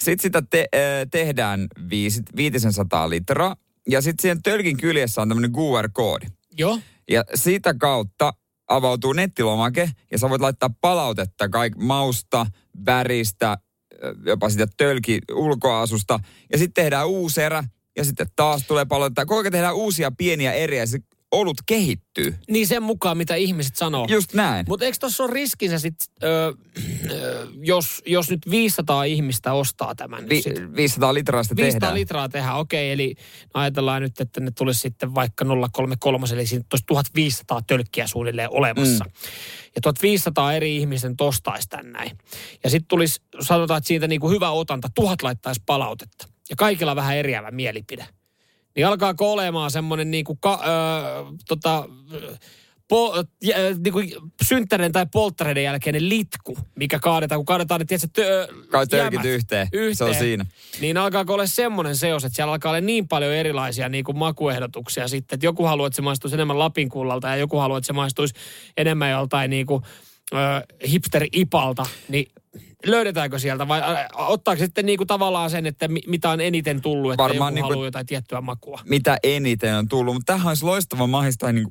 [0.00, 0.80] Sitten sitä te, äh,
[1.10, 3.56] tehdään viisi, 500 litraa.
[3.88, 6.26] Ja sitten siihen tölkin kyljessä on tämmöinen QR-koodi.
[6.58, 6.78] Joo.
[7.10, 8.32] Ja sitä kautta
[8.68, 12.46] avautuu nettilomake ja sä voit laittaa palautetta kaik mausta,
[12.86, 13.58] väristä,
[14.26, 16.18] jopa sitä tölki ulkoasusta.
[16.52, 17.64] Ja sitten tehdään uusi erä
[17.96, 19.26] ja sitten taas tulee palautetta.
[19.26, 20.98] Koko ajan tehdään uusia pieniä eriä ja se
[21.34, 22.34] olut kehittyy.
[22.50, 24.06] Niin sen mukaan, mitä ihmiset sanoo.
[24.10, 24.66] Just näin.
[24.68, 26.54] Mutta eikö tuossa ole riskinsä sit, ö,
[27.10, 30.76] ö, jos, jos nyt 500 ihmistä ostaa tämän Vi, sit?
[30.76, 31.94] 500 litraa sitä 500 tehdään.
[32.00, 33.14] litraa tehdään, okei, eli
[33.54, 39.04] ajatellaan nyt, että ne tulisi sitten vaikka 033, eli siinä olisi 1500 tölkkiä suunnilleen olemassa.
[39.04, 39.10] Mm.
[39.74, 42.18] Ja 1500 eri ihmisten tostaisi tän näin.
[42.64, 46.28] Ja sitten tulisi, sanotaan, että siitä niinku hyvä otanta, tuhat laittaisi palautetta.
[46.50, 48.06] Ja kaikilla vähän eriävä mielipide.
[48.76, 51.88] Niin alkaako olemaan semmoinen niinku ka, ö, tota,
[52.88, 54.02] po, jä, niinku
[54.44, 59.68] synttäreiden tai polttareiden jälkeinen litku, mikä kaadetaan, kun kaadetaan ne, tiedätkö, tö, Kai jämät yhteen.
[59.72, 59.96] yhteen.
[59.96, 60.46] Se on siinä.
[60.80, 65.08] Niin alkaako olla semmoinen seos, että siellä alkaa olla niin paljon erilaisia niin kuin makuehdotuksia
[65.08, 67.92] sitten, että joku haluaa, että se maistuisi enemmän Lapin kullalta ja joku haluaa, että se
[67.92, 68.34] maistuisi
[68.76, 69.82] enemmän joltain niin kuin,
[70.32, 70.36] ö,
[70.88, 72.26] hipsteri-ipalta, niin
[72.86, 73.80] löydetäänkö sieltä vai
[74.14, 77.54] ottaako sitten niin kuin tavallaan sen, että mi, mitä on eniten tullut, että Varmaan joku
[77.54, 78.80] niin kuin- haluaa jotain tiettyä makua?
[78.84, 80.14] Mitä eniten on tullut.
[80.14, 81.06] Mutta tämähän olisi loistava
[81.52, 81.66] niin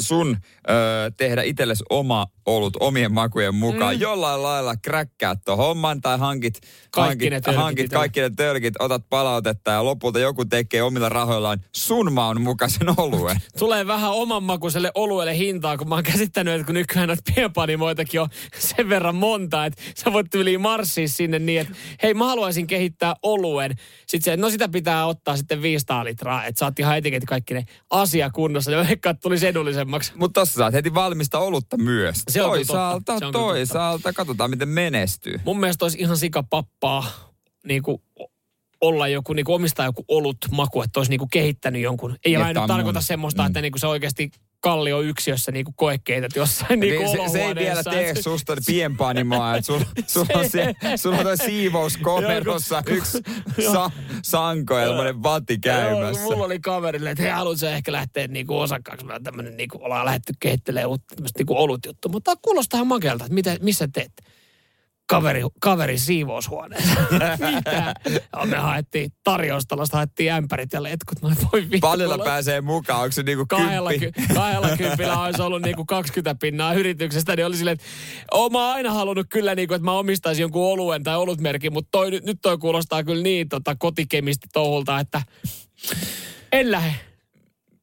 [0.00, 0.36] sun
[0.70, 0.72] ö,
[1.16, 3.94] tehdä itsellesi oma olut omien makujen mukaan.
[3.94, 4.00] Mm.
[4.00, 8.74] Jollain lailla kräkkää tuon homman tai hankit, Kaikki ne hankit, tölkit hankit kaikki ne tölkit,
[8.78, 13.36] otat palautetta ja lopulta joku tekee omilla rahoillaan sun maun mukaisen oluen.
[13.58, 18.20] Tulee vähän oman makuiselle oluelle hintaa, kun mä oon käsittänyt, että kun nykyään noita pienpanimoitakin
[18.20, 18.28] on
[18.58, 23.14] sen verran monta, että sä voit yli marssia sinne niin, että hei mä haluaisin kehittää
[23.22, 23.74] oluen.
[24.06, 27.64] Sitten se, no sitä pitää ottaa sitten 500 litraa, että saat ihan etiketti kaikki ne
[27.90, 28.70] asia kunnossa.
[28.70, 29.46] Ja ehkä tulisi
[29.88, 30.12] edullisemmaksi.
[30.16, 32.22] Mutta tossa saat heti valmista olutta myös.
[32.28, 33.32] Se on toisaalta, totta.
[33.32, 35.40] toisaalta, katsotaan miten menestyy.
[35.44, 37.32] Mun mielestä olisi ihan sikapappaa
[37.66, 38.02] niin kuin
[38.80, 42.16] olla joku, niin kuin omistaa joku olut maku, että olisi niin kuin kehittänyt jonkun.
[42.24, 43.46] Ei mä en nyt on tarkoita semmoista, mm.
[43.46, 47.44] että niin kuin se oikeasti kallio yksiössä niin kuin koekeität jossain niin kuin se, se
[47.44, 53.18] ei vielä tee susta pienpanimoa, että sul, sul on, se, sul on toi siivouskomerossa yksi
[53.72, 53.90] sa,
[54.22, 56.22] sanko ja vati käymässä.
[56.22, 59.06] Joo, mulla oli kaverille, että hei, haluatko sä ehkä lähteä niinku osakkaaksi.
[59.06, 62.08] Meillä on tämmönen, niinku, ollaan lähdetty kehittelemään uutta tämmöistä niinku olutjuttu.
[62.08, 64.12] Mutta kuulostaa ihan makealta, että mitä, missä teet?
[65.08, 66.94] Kaveri, kaveri siivoushuoneessa.
[67.54, 67.94] Mitä?
[68.38, 71.22] Ja me haettiin tarjoustalosta, haettiin ämpärit ja letkut.
[71.22, 71.86] Mä olin, voi vittu.
[71.86, 74.22] Kuule- pääsee mukaan, onko se niinku Kahdella, kymppi?
[74.26, 77.86] ky- kahdella kympillä olisi ollut niinku 20 pinnaa yrityksestä, niin oli silleen, että
[78.32, 82.10] oon mä aina halunnut kyllä, niinku, että mä omistaisin jonkun oluen tai olutmerkin, mutta toi,
[82.10, 85.22] nyt, nyt toi kuulostaa kyllä niin tota, kotikemisti touhulta, että
[86.52, 86.94] en lähde.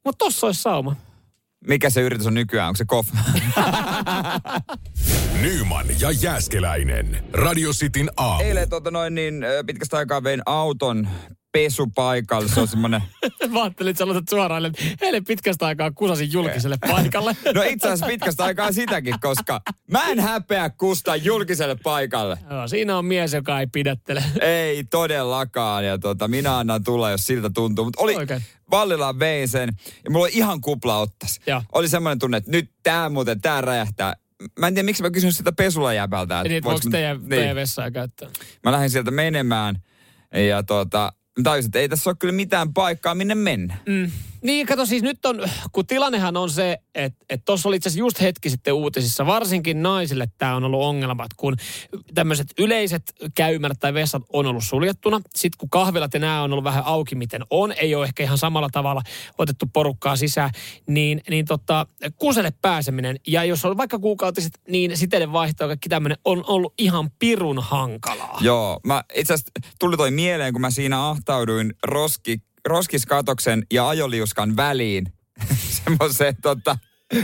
[0.04, 0.96] Mutta tossa olisi sauma.
[1.68, 2.68] Mikä se yritys on nykyään?
[2.68, 3.08] Onko se KOF?
[5.42, 7.24] Nyman ja Jääskeläinen.
[7.32, 8.42] Radio Cityn aamu.
[8.42, 11.08] Eilen tota noin niin pitkästä aikaa vein auton
[11.56, 12.48] pesupaikalle.
[12.48, 13.02] Se on semmonen...
[13.52, 17.36] Mä ajattelin, että sä aloitat suoraan, että eilen pitkästä aikaa kusasin julkiselle paikalle.
[17.54, 22.38] No itse asiassa pitkästä aikaa sitäkin, koska mä en häpeä kustaa julkiselle paikalle.
[22.50, 24.24] Joo, siinä on mies, joka ei pidättele.
[24.40, 25.86] Ei todellakaan.
[25.86, 27.84] Ja tota, minä annan tulla, jos siltä tuntuu.
[27.84, 28.42] Mutta oli, Oikein.
[28.70, 29.70] Vallilla vein sen
[30.04, 31.40] ja mulla oli ihan kupla ottas.
[31.72, 34.14] Oli semmoinen tunne, että nyt tää muuten, tää räjähtää.
[34.58, 36.42] Mä en tiedä, miksi mä kysyn sitä pesulajäbältä.
[36.42, 37.28] Niin, mä- teidän, niin.
[37.28, 38.28] teidän vessaa käyttää?
[38.64, 39.82] Mä lähdin sieltä menemään
[40.34, 41.12] ja tota,
[41.66, 43.76] että ei tässä ole kyllä mitään paikkaa, minne mennä.
[43.86, 44.10] Mm.
[44.46, 45.42] Niin, kato siis nyt on,
[45.72, 49.82] kun tilannehan on se, että että tuossa oli itse asiassa just hetki sitten uutisissa, varsinkin
[49.82, 51.56] naisille tämä on ollut ongelma, että kun
[52.14, 53.02] tämmöiset yleiset
[53.34, 57.14] käymärät tai vessat on ollut suljettuna, sitten kun kahvilat ja nämä on ollut vähän auki
[57.14, 59.02] miten on, ei ole ehkä ihan samalla tavalla
[59.38, 60.50] otettu porukkaa sisään,
[60.86, 61.86] niin, niin tota,
[62.16, 66.74] kuselle pääseminen, ja jos on vaikka kuukautiset, niin siteiden vaihto ja kaikki tämmöinen on ollut
[66.78, 68.38] ihan pirun hankalaa.
[68.40, 74.56] Joo, mä itse asiassa tuli toi mieleen, kun mä siinä ahtauduin roski, roskiskatoksen ja ajoliuskan
[74.56, 75.06] väliin.
[75.84, 76.78] Semmoiseen tota,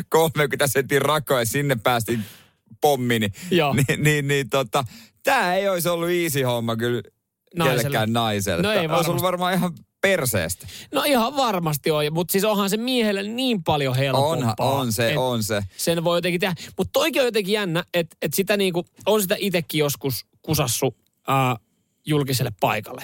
[0.09, 2.25] 30 sentin rakoon ja sinne päästiin
[2.81, 3.29] pommini.
[3.51, 3.75] Joo.
[3.75, 4.85] Niin, niin, niin tota,
[5.23, 7.03] tää ei olisi ollut easy homma kyllä
[7.57, 7.83] Naiselle.
[7.83, 8.63] kellekään naiselle.
[8.63, 9.23] No ei Tää olisi ollut varmasti.
[9.23, 10.67] varmaan ihan perseestä.
[10.93, 14.29] No ihan varmasti on, mutta siis onhan se miehelle niin paljon helpompaa.
[14.29, 15.63] Onhan, on se, et on se.
[15.77, 16.55] Sen voi jotenkin tehdä.
[16.79, 20.97] Mutta toikin on jotenkin jännä, että et sitä niinku, on sitä itsekin joskus kusassu
[21.29, 21.57] ää,
[22.07, 23.03] julkiselle paikalle.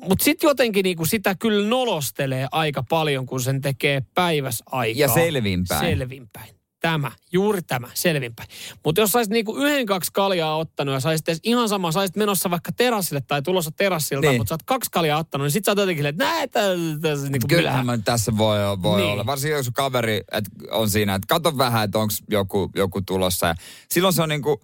[0.00, 4.84] Mutta sitten jotenkin niinku sitä kyllä nolostelee aika paljon, kun sen tekee päiväsaikaa.
[4.86, 5.80] Ja selvinpäin.
[5.80, 6.54] Selvinpäin.
[6.80, 8.48] Tämä, juuri tämä, selvinpäin.
[8.84, 12.72] Mutta jos saisit niinku yhden, kaksi kaljaa ottanut ja saisit ihan sama, saisit menossa vaikka
[12.72, 14.40] terassille tai tulossa terassilta, Niin.
[14.40, 16.60] mutta sä oot kaksi kaljaa ottanut, niin sit sä oot jotenkin, että näitä,
[17.02, 19.12] tässä niinku Kyllähän mä tässä voi, voi Niin.
[19.12, 19.26] olla.
[19.26, 23.46] Varsinkin jos kaveri et on siinä, että kato vähän, että onko joku, joku tulossa.
[23.46, 23.54] Ja
[23.90, 24.62] silloin se on niinku,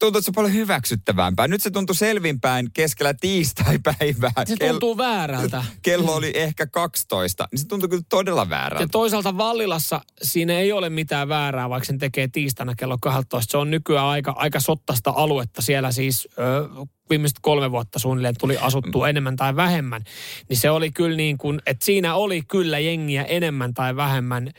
[0.00, 1.48] tuntuu, että se on paljon hyväksyttävämpää.
[1.48, 4.32] Nyt se tuntuu selvinpäin keskellä tiistai-päivää.
[4.44, 5.64] Se Kel- tuntuu väärältä.
[5.82, 7.48] Kello oli ehkä 12.
[7.52, 8.84] Niin se tuntuu kyllä todella väärältä.
[8.84, 13.50] Ja toisaalta Vallilassa siinä ei ole mitään väärää, vaikka sen tekee tiistaina kello 12.
[13.50, 15.62] Se on nykyään aika, aika sottasta aluetta.
[15.62, 16.68] Siellä siis ö,
[17.10, 20.04] viimeiset kolme vuotta suunnilleen tuli asuttua enemmän tai vähemmän.
[20.48, 24.50] Niin se oli kyllä niin kuin, että siinä oli kyllä jengiä enemmän tai vähemmän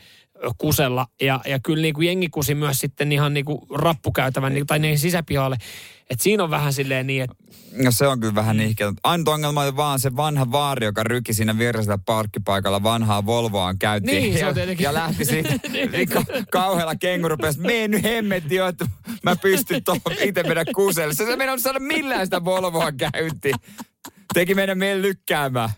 [0.57, 1.07] kusella.
[1.21, 4.79] Ja, ja kyllä niin kuin jengi kusi myös sitten ihan niin kuin rappukäytävän niin, tai
[4.79, 5.57] niin sisäpihalle.
[6.09, 7.35] Että siinä on vähän silleen niin, että
[7.83, 8.93] No se on kyllä vähän nihkeä.
[9.03, 14.21] Ainut ongelma on vaan se vanha vaari, joka rykki siinä vieressä parkkipaikalla vanhaa Volvoaan käytiin.
[14.21, 14.83] Niin, se ja, on tietenkin.
[14.83, 15.49] ja lähti siitä
[15.91, 17.61] niin ka- kauhealla kengurupesta.
[17.61, 18.85] Mene nyt hemmetti jo, että
[19.23, 21.13] mä pystyn tuohon itse mennä kuselle.
[21.13, 23.55] Se ei meinannut saada millään sitä Volvoa käyntiin.
[24.33, 25.69] Teki meidän meidän lykkäämään.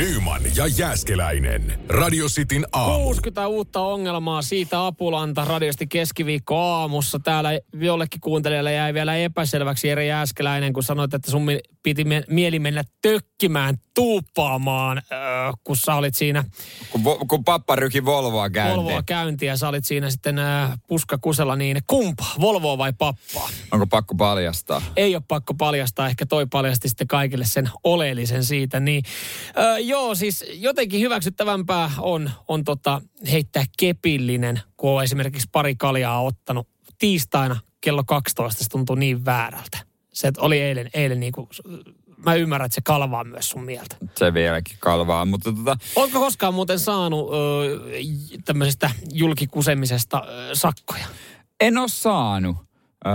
[0.00, 1.80] Nyman ja Jääskeläinen.
[1.88, 3.04] Radio Cityn aamu.
[3.04, 7.18] 60 uutta ongelmaa siitä Apulanta radiosti keskiviikko aamussa.
[7.18, 11.42] Täällä jollekin kuuntelijalle jäi vielä epäselväksi Jere Jääskeläinen, kun sanoit, että sun
[11.82, 15.18] piti me- mieli mennä tökkimään, tuuppaamaan, öö,
[15.64, 16.44] kun sä olit siinä
[16.90, 18.84] Kun, vo, kun pappa ryki Volvoa käyntiin.
[18.84, 23.48] Volvoa käyntiä ja sä olit siinä sitten öö, puskakusella, niin kumpa, Volvoa vai pappaa?
[23.72, 24.82] Onko pakko paljastaa?
[24.96, 28.80] ei ole pakko paljastaa, ehkä toi paljasti sitten kaikille sen oleellisen siitä.
[28.80, 29.02] Niin,
[29.58, 33.02] öö, joo, siis jotenkin hyväksyttävämpää on, on tota,
[33.32, 36.68] heittää kepillinen, kun on esimerkiksi pari kaljaa ottanut
[36.98, 39.89] tiistaina kello 12, se tuntuu niin väärältä.
[40.20, 41.48] Se että oli eilen, eilen niin kuin,
[42.16, 43.96] mä ymmärrän, että se kalvaa myös sun mieltä.
[44.18, 47.78] Se vieläkin kalvaa, mutta tota, Oletko koskaan muuten saanut öö,
[48.44, 51.06] tämmöisestä julkikusemisesta öö, sakkoja?
[51.60, 52.56] en ole saanut.
[53.06, 53.12] Öö,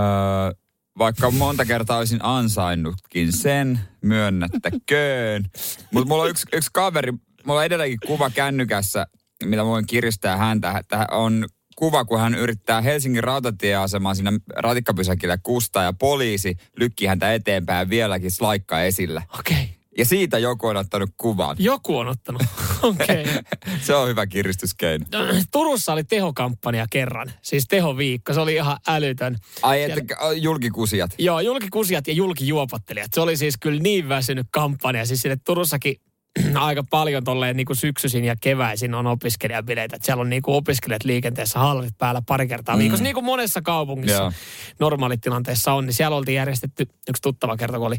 [0.98, 5.44] vaikka monta kertaa olisin ansainnutkin sen, myönnättäköön.
[5.92, 7.12] Mutta mulla on yksi, yksi kaveri,
[7.44, 9.06] mulla on edelleenkin kuva kännykässä,
[9.44, 10.82] mitä voin kiristää häntä.
[10.88, 11.46] Tämä on
[11.76, 17.90] kuva, kun hän yrittää Helsingin rautatieasemaan siinä ratikkapysäkillä kustaa ja poliisi lykki häntä eteenpäin ja
[17.90, 19.22] vieläkin slaikka esillä.
[19.38, 19.56] Okei.
[19.62, 19.76] Okay.
[19.98, 21.56] Ja siitä joku on ottanut kuvan.
[21.58, 22.42] Joku on ottanut.
[22.82, 23.22] Okei.
[23.22, 23.42] Okay.
[23.80, 25.04] Se on hyvä kiristyskeino.
[25.52, 29.36] Turussa oli tehokampanja kerran, siis tehoviikko, se oli ihan älytön.
[29.62, 30.00] Ai, että
[30.34, 31.10] julkikusijat.
[31.18, 33.12] Joo, julkikusijat ja julkijuopottelijat.
[33.12, 35.06] Se oli siis kyllä niin väsynyt kampanja.
[35.06, 36.00] Siis sinne Turussakin
[36.54, 39.96] aika paljon tolleen niin kuin syksyisin ja keväisin on opiskelijabileitä.
[39.96, 43.62] Että siellä on niin kuin opiskelijat liikenteessä halvit päällä pari kertaa viikossa, niin kuin monessa
[43.62, 44.32] kaupungissa Joo.
[44.80, 45.86] normaalitilanteessa on.
[45.86, 47.98] Niin siellä oltiin järjestetty, yksi tuttava kerta, kun oli,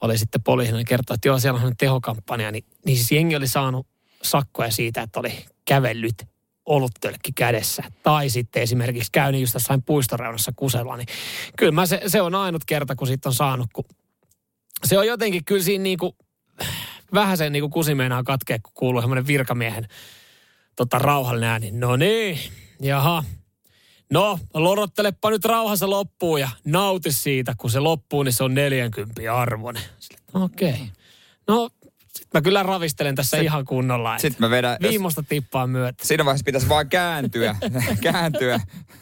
[0.00, 2.50] oli sitten poliisina, niin kertoi, että joo, siellä on tehokampanja.
[2.50, 3.86] Niin, niin siis jengi oli saanut
[4.22, 5.32] sakkoja siitä, että oli
[5.64, 6.32] kävellyt
[6.66, 7.82] oluttölkki kädessä.
[8.02, 10.96] Tai sitten esimerkiksi käynyt just jossain puistoreunassa kusella.
[10.96, 11.08] Niin
[11.58, 13.84] kyllä mä se, se on ainut kerta, kun siitä on saanut, kun
[14.84, 16.16] se on jotenkin kyllä siinä niinku,
[17.14, 19.86] vähän sen niinku kusi meinaa katkea, kun kuuluu semmoinen virkamiehen
[20.76, 21.70] tota, rauhallinen ääni.
[21.70, 22.38] No niin,
[22.80, 23.24] jaha.
[24.10, 29.34] No, lorottelepa nyt rauhassa loppuun ja nauti siitä, kun se loppuu, niin se on 40
[29.34, 29.82] arvoinen.
[30.34, 30.70] Okei.
[30.70, 30.86] Okay.
[31.48, 31.70] No,
[32.16, 34.18] sit mä kyllä ravistelen tässä Sit- ihan kunnolla.
[34.18, 36.06] Sit mä vedän, jos, Viimosta tippaa myötä.
[36.06, 37.56] siinä vaiheessa pitäisi vaan kääntyä,
[38.12, 38.60] kääntyä.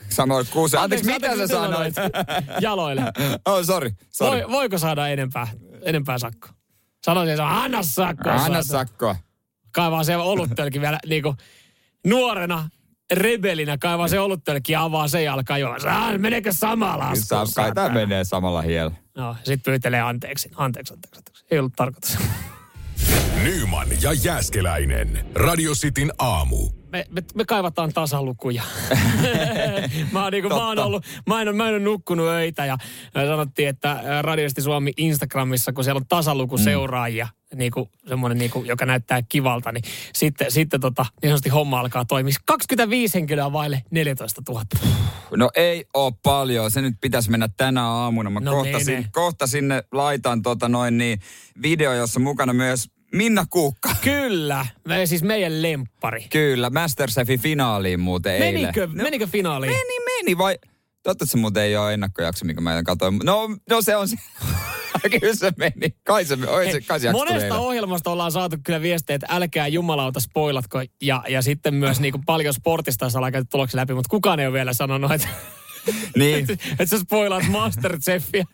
[0.08, 0.76] Sanoit kuusi.
[0.76, 1.94] Anteeksi, mitä sä sanoit?
[2.60, 3.02] Jaloille.
[3.46, 4.42] Oh, sorry, sorry.
[4.42, 5.46] Voi, voiko saada enempää,
[5.82, 6.59] enempää sakkoa?
[7.04, 8.32] Sanoisin, että anna sakkoa.
[8.32, 9.16] Anna sakkoa.
[9.72, 11.34] Kaivaa se oluttölki vielä niinku
[12.06, 12.68] nuorena
[13.14, 16.18] rebelinä kaivaa se oluttölki ja avaa se ja alkaa juoda.
[16.18, 17.24] Meneekö sama lasku?
[17.24, 18.92] Saa, kai tää menee samalla hiellä.
[19.16, 20.50] No, sit pyytelee anteeksi.
[20.56, 21.44] Anteeksi, anteeksi, anteeksi.
[21.50, 22.18] Ei ollut tarkoitus.
[23.42, 25.26] Nyman ja Jääskeläinen.
[25.34, 26.79] Radio Cityn aamu.
[26.92, 28.62] Me, me, me kaivataan tasalukuja.
[30.12, 32.76] mä, oon niinku, mä, oon ollut, mä, en, mä en ole nukkunut öitä ja
[33.14, 36.62] sanottiin, että ä, Radiosti Suomi Instagramissa, kun siellä on tasaluku Mm.
[36.64, 39.82] seuraajia, niinku, semmoinen, niinku, joka näyttää kivalta, niin
[40.14, 42.34] sitten, sitten tota, niin sanotusti homma alkaa toimia.
[42.44, 44.62] 25 henkilöä vaille 14 000.
[45.36, 46.70] No ei oo paljon.
[46.70, 48.30] Se nyt pitäisi mennä tänä aamuna.
[48.30, 48.84] Mä No kohta, mene.
[48.84, 51.18] sin, kohta sinne laitan tota noin niin
[51.62, 53.90] video, jossa mukana myös Minna Kuukka.
[54.04, 56.26] Kyllä, me, siis meidän lemppari.
[56.30, 58.96] Kyllä, Masterchefin finaaliin muuten Menikö, eilen.
[58.96, 59.72] No, menikö finaaliin?
[59.72, 60.58] meni, meni vai...
[61.02, 63.20] Totta, että se muuten ei ole ennakkojakso, minkä mä katsoin.
[63.24, 64.16] No, no se on se.
[65.20, 65.94] kyllä se meni.
[66.04, 67.58] Kai se, oi, se, kai se Monesta meillä.
[67.58, 70.82] ohjelmasta ollaan saatu kyllä viestejä, että älkää jumalauta spoilatko.
[71.02, 74.46] Ja, ja sitten myös niin kuin paljon sportista ollaan käyty tuloksia läpi, mutta kukaan ei
[74.46, 75.28] ole vielä sanonut, että,
[76.16, 76.46] Niin.
[76.70, 78.44] että sä spoilaat Masterchefia.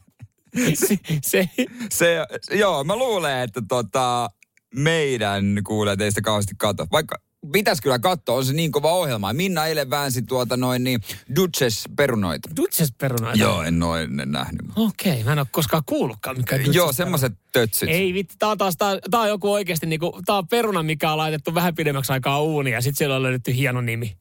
[0.75, 1.49] Se, se,
[1.91, 2.19] Se,
[2.51, 4.31] joo, mä luulen, että tota,
[4.77, 6.87] meidän kuulee teistä kauheasti kato.
[6.93, 7.17] Vaikka
[7.53, 9.33] pitäisi kyllä katsoa, on se niin kova ohjelma.
[9.33, 11.01] Minna eilen väänsi tuota noin niin
[11.37, 12.49] Duchess perunoita.
[12.57, 13.39] Duchess perunoita.
[13.39, 14.61] Joo, en ole ennen nähnyt.
[14.77, 17.89] Okei, mä en ole koskaan kuullutkaan mikä Duchess Joo, semmoiset tötsyt.
[17.89, 21.11] Ei vitti, tää on taas, tää, tää on joku oikeasti niinku, tää on peruna, mikä
[21.13, 24.17] on laitettu vähän pidemmäksi aikaa uuniin ja sit siellä on löydetty hieno nimi.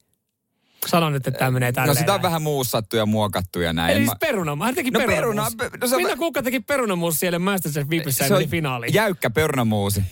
[0.86, 1.96] Sano nyt, että tää menee No tälleen.
[1.96, 2.22] sitä on näin.
[2.22, 3.96] vähän muussattu ja muokattu ja näin.
[3.96, 5.56] Eli siis peruna, hän teki No peruna, perunamuusi.
[5.56, 8.94] pe- no se on Minna Kuukka teki perunamuusi siellä Masterchef Vipissä ja meni finaaliin.
[8.94, 10.02] jäykkä perunamuusi.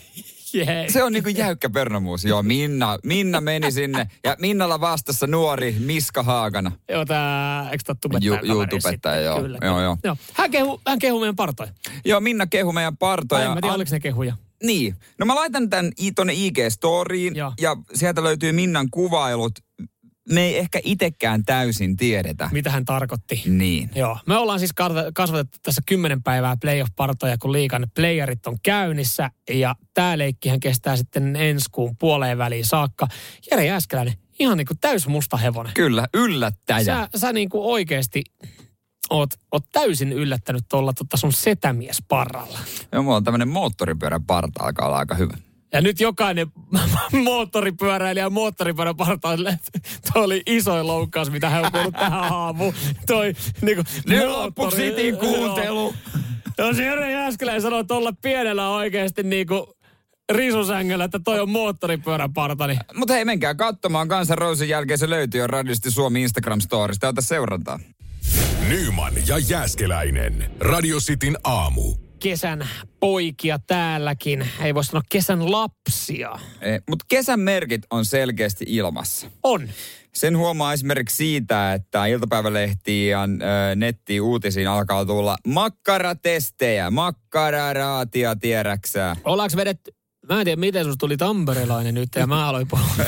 [0.87, 2.29] Se on niinku jäykkä perunamuusi.
[2.29, 4.09] Joo, Minna, Minna meni sinne.
[4.23, 6.71] Ja Minnalla vastassa nuori Miska Haagana.
[6.89, 9.41] Joo, tää, eikö tää tubettaja Ju- juu, tubettaja, joo.
[9.41, 9.97] Kyllä, Joo, joo.
[10.03, 10.17] joo.
[10.33, 11.71] Hän kehu, hän kehu meidän partoja.
[12.05, 13.39] Joo, Minna kehu meidän partoja.
[13.39, 14.35] Tai en mä tiedä, oliko ne kehuja.
[14.63, 14.95] Niin.
[15.19, 17.53] No mä laitan tämän tonne IG-storiin Joo.
[17.61, 19.51] ja sieltä löytyy Minnan kuvailut.
[20.31, 22.49] Me ei ehkä itekään täysin tiedetä.
[22.51, 23.43] Mitä hän tarkoitti.
[23.45, 23.89] Niin.
[23.95, 24.71] Joo, me ollaan siis
[25.13, 29.31] kasvatettu tässä kymmenen päivää playoff-partoja, kun liikan playerit on käynnissä.
[29.49, 33.07] Ja tämä leikkihän kestää sitten ensi kuun puoleen väliin saakka.
[33.51, 35.73] Jere Jääskeläinen, ihan niin kuin täys musta hevonen.
[35.73, 36.83] Kyllä, yllättäjä.
[36.83, 38.23] Sä, sä niin kuin oikeasti
[39.09, 42.59] oot, oot täysin yllättänyt tuolla tota sun setämies parralla.
[42.91, 45.37] Joo, mulla on tämmönen moottoripyörän parta, alkaa olla aika hyvä.
[45.75, 46.47] Ja nyt jokainen
[47.23, 49.79] moottoripyöräilijä ja moottoripyörän partaille, että
[50.13, 52.73] toi oli isoin loukkaus, mitä hän on kuullut tähän aamuun.
[53.07, 55.93] Toi niinku Nyt moottori- loppu Cityn kuuntelu.
[56.57, 56.67] Joo.
[56.67, 59.75] Jos Jere Jääskeläinen sanoo tuolla pienellä oikeasti niinku
[60.31, 65.09] risusängyllä, että toi on moottoripyörän parta, niin Mutta hei, menkää katsomaan Kansan Rosen jälkeen se
[65.09, 67.07] löytyy jo Radiosti Suomi Instagram-storista.
[67.07, 67.79] Ota seurantaa.
[68.69, 70.51] Nyman ja Jääskeläinen.
[70.59, 72.04] Radio Cityn aamu.
[72.29, 72.67] Kesän
[72.99, 74.47] poikia täälläkin.
[74.61, 76.39] Ei voi sanoa kesän lapsia.
[76.89, 79.27] Mutta kesän merkit on selkeästi ilmassa.
[79.43, 79.69] On.
[80.13, 83.19] Sen huomaa esimerkiksi siitä, että iltapäivälehtiin ja
[83.75, 89.15] nettiin uutisiin alkaa tulla makkaratestejä, makkararaatia, tiedäksää.
[89.23, 89.91] Ollaanko vedetty...
[90.29, 92.85] Mä en tiedä, miten susta tuli tamperelainen nyt ja mä aloin puhua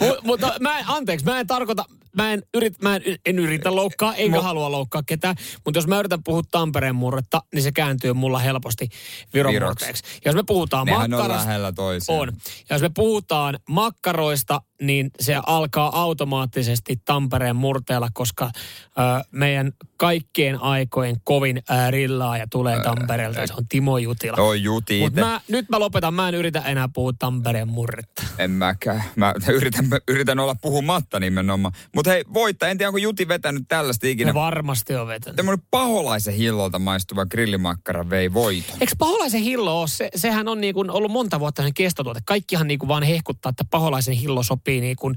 [0.22, 1.84] Mutta mä anteeksi, mä en tarkoita,
[2.16, 5.36] mä en, yrit, mä en, en yritä loukkaa, enkä halua loukkaa ketään.
[5.64, 8.88] Mutta jos mä yritän puhua Tampereen murretta, niin se kääntyy mulla helposti
[9.34, 10.02] Viron murteeksi.
[10.24, 12.20] Jos me puhutaan Nehän on makkarasta, lähellä toisiaan.
[12.20, 12.28] On.
[12.70, 20.62] Ja jos me puhutaan makkaroista, niin se alkaa automaattisesti Tampereen murteella, koska ö, meidän kaikkien
[20.62, 23.40] aikojen kovin ö, rillaaja tulee Tampereelta.
[23.40, 24.36] ja Se on Timo Jutila.
[24.36, 25.20] Toi juti ite.
[25.20, 28.22] mä, nyt mä lopetan, mä en yritä enää puhua Tampereen murretta.
[28.38, 29.04] En mäkään.
[29.16, 31.74] Mä yritän, yritän olla puhumatta nimenomaan.
[32.06, 32.68] Mutta hei, voittaa.
[32.68, 34.32] En tiedä, onko Juti vetänyt tällaista ikinä.
[34.32, 35.36] No varmasti on vetänyt.
[35.36, 38.76] Tämmöinen paholaisen hillolta maistuva grillimakkara vei voiton.
[38.80, 39.88] Eikö paholaisen hillo ole?
[39.88, 42.20] Se, sehän on niin kuin ollut monta vuotta sen kestotuote.
[42.24, 45.16] Kaikkihan niin kuin vaan hehkuttaa, että paholaisen hillo sopii niin kuin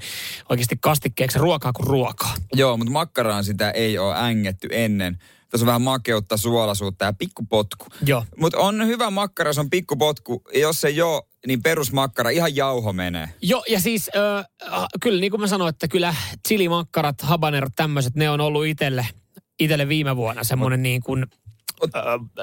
[0.49, 2.35] oikeasti kastikkeeksi ruokaa kuin ruokaa.
[2.53, 5.17] Joo, mutta makkaraan sitä ei ole ängetty ennen.
[5.49, 7.85] Tässä on vähän makeutta, suolaisuutta ja pikkupotku.
[8.05, 8.25] Joo.
[8.37, 10.41] Mutta on hyvä makkara, se on pikkupotku.
[10.55, 13.29] Jos ei ole, niin perusmakkara, ihan jauho menee.
[13.41, 14.45] Joo, ja siis äh,
[15.01, 16.15] kyllä niin kuin mä sanoin, että kyllä
[16.47, 19.07] chilimakkarat, habanerot, tämmöiset, ne on ollut itselle,
[19.59, 21.25] itselle viime vuonna semmoinen niin kuin
[21.83, 21.89] ö,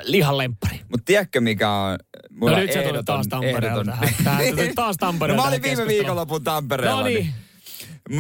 [0.03, 0.81] lihanlemppari.
[0.89, 1.99] Mutta tiedätkö mikä on
[2.31, 3.67] mulla No nyt se ehdoton, taas Tampereelta.
[3.67, 3.87] ehdoton.
[4.25, 4.75] tähän.
[4.75, 7.01] Taas no Tampereelta mä olin viime viikonlopun Tampereella.
[7.01, 7.35] No niin.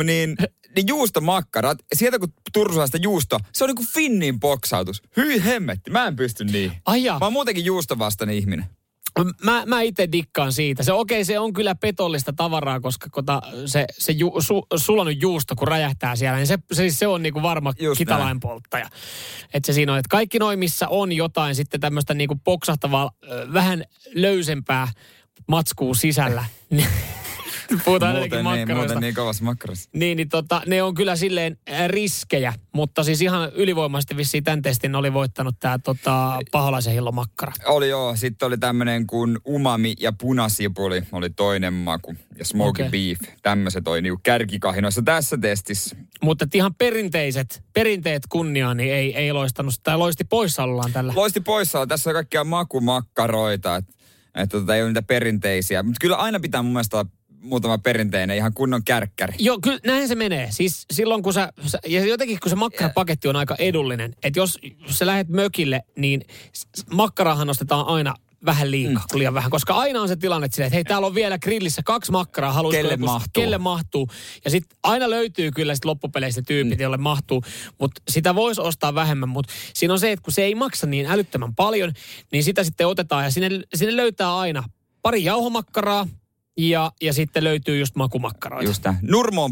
[0.05, 0.37] Niin,
[0.77, 5.03] niin, niin juustomakkarat, sieltä kun Tursuasta juusto, se on niinku Finnin boksautus.
[5.17, 6.73] Hyi hemmetti, mä en pysty niin.
[6.87, 7.19] Ai jaa.
[7.19, 8.65] Mä oon muutenkin juustovastainen ihminen.
[9.45, 10.83] Mä, mä itse dikkaan siitä.
[10.83, 15.57] Se okei, se on kyllä petollista tavaraa, koska kota, se, se ju, su, sulanut juusto,
[15.57, 18.89] kun räjähtää siellä, niin se, se, se on niinku varma Just kitalain polttaja.
[19.55, 23.11] Että se siinä on, että kaikki noin, missä on jotain sitten tämmöistä niinku poksahtavaa,
[23.53, 24.89] vähän löysempää
[25.49, 26.45] matskuu sisällä.
[27.85, 29.91] Puhutaan muuten, niin, muuten niin kovassa makkarassa.
[29.93, 34.63] Niin, niin tota, ne on kyllä silleen äh, riskejä, mutta siis ihan ylivoimaisesti vissiin tämän
[34.63, 37.53] testin oli voittanut tämä tota, paholaisen hillomakkara.
[37.67, 42.15] Oli joo, sitten oli tämmönen kuin umami ja punasipuli oli toinen maku.
[42.39, 42.91] Ja smoky okay.
[42.91, 45.97] beef, tämmöiset oli niinku kärkikahinoissa tässä testissä.
[46.23, 51.13] Mutta ihan perinteiset, perinteet kunniaan, niin ei, ei loistanut, tai loisti poissaolollaan tällä.
[51.17, 53.93] Loisti poissa, tässä on kaikkia makumakkaroita, että
[54.37, 55.83] et, tota, ei ole niitä perinteisiä.
[55.83, 57.11] Mutta kyllä aina pitää mun mielestä olla
[57.41, 59.35] muutama perinteinen, ihan kunnon kärkkäri.
[59.39, 60.49] Joo, kyllä näin se menee.
[60.51, 61.53] Siis silloin kun sä,
[61.87, 64.59] ja jotenkin kun se makkarapaketti on aika edullinen, että jos
[64.91, 66.23] sä lähdet mökille, niin
[66.91, 68.15] makkarahan ostetaan aina
[68.47, 69.19] vähän liikaa, mm.
[69.19, 69.51] liian vähän.
[69.51, 72.53] Koska aina on se tilanne silleen, että hei, täällä on vielä grillissä kaksi makkaraa.
[72.53, 73.43] Haluaisiko Kelle joku- mahtuu?
[73.43, 74.09] Kelle mahtuu.
[74.45, 76.83] Ja sitten aina löytyy kyllä sit loppupeleistä tyypit, mm.
[76.83, 77.43] jolle mahtuu.
[77.81, 79.29] Mutta sitä voisi ostaa vähemmän.
[79.29, 81.93] Mutta siinä on se, että kun se ei maksa niin älyttömän paljon,
[82.33, 83.25] niin sitä sitten otetaan.
[83.25, 84.65] Ja sinne, sinne löytää aina
[85.03, 86.07] pari jauhomakkaraa
[86.57, 88.69] ja, ja sitten löytyy just makumakkaroita.
[88.71, 88.99] Just näin.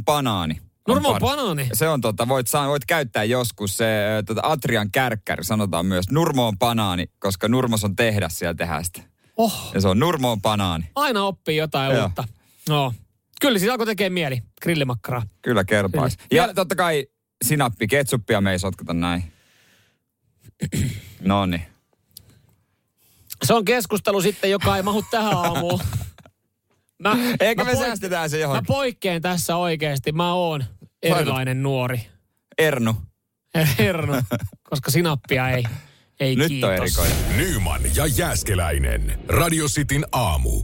[0.04, 0.54] Banaani.
[0.60, 1.68] on Nurmo on banaani.
[1.72, 3.86] Se on tota, voit, saa, voit käyttää joskus se
[4.26, 6.10] tota Atrian kärkkäri, sanotaan myös.
[6.10, 9.02] Nurmo on banaani, koska Nurmos on tehdas siellä tehdä sitä.
[9.36, 10.84] Oh, Ja se on Nurmo on banaani.
[10.94, 12.04] aina oppii jotain Joo.
[12.04, 12.24] uutta.
[12.68, 12.94] No,
[13.40, 14.42] kyllä siis alkoi tekee mieli.
[14.62, 15.22] Grillimakkaraa.
[15.42, 16.16] Kyllä kerpaisi.
[16.20, 17.06] Ja Vielä- totta kai
[17.44, 19.32] sinappi, ketsuppia me ei sotketa näin.
[21.20, 21.62] No niin.
[23.44, 25.80] Se on keskustelu sitten, joka ei mahu tähän aamuun.
[27.04, 28.66] Mä, Eikö me poik- säästetään se Mä johonkin?
[28.66, 30.12] poikkean tässä oikeasti.
[30.12, 30.64] Mä oon
[31.02, 32.06] erilainen nuori.
[32.58, 32.96] Ernu.
[33.78, 34.22] Herno,
[34.70, 35.64] koska sinappia ei,
[36.20, 36.68] ei Nyt kiitos.
[36.70, 37.16] on erikoinen.
[37.36, 39.18] Nyman ja Jääskeläinen.
[39.28, 40.62] Radio Cityn aamu.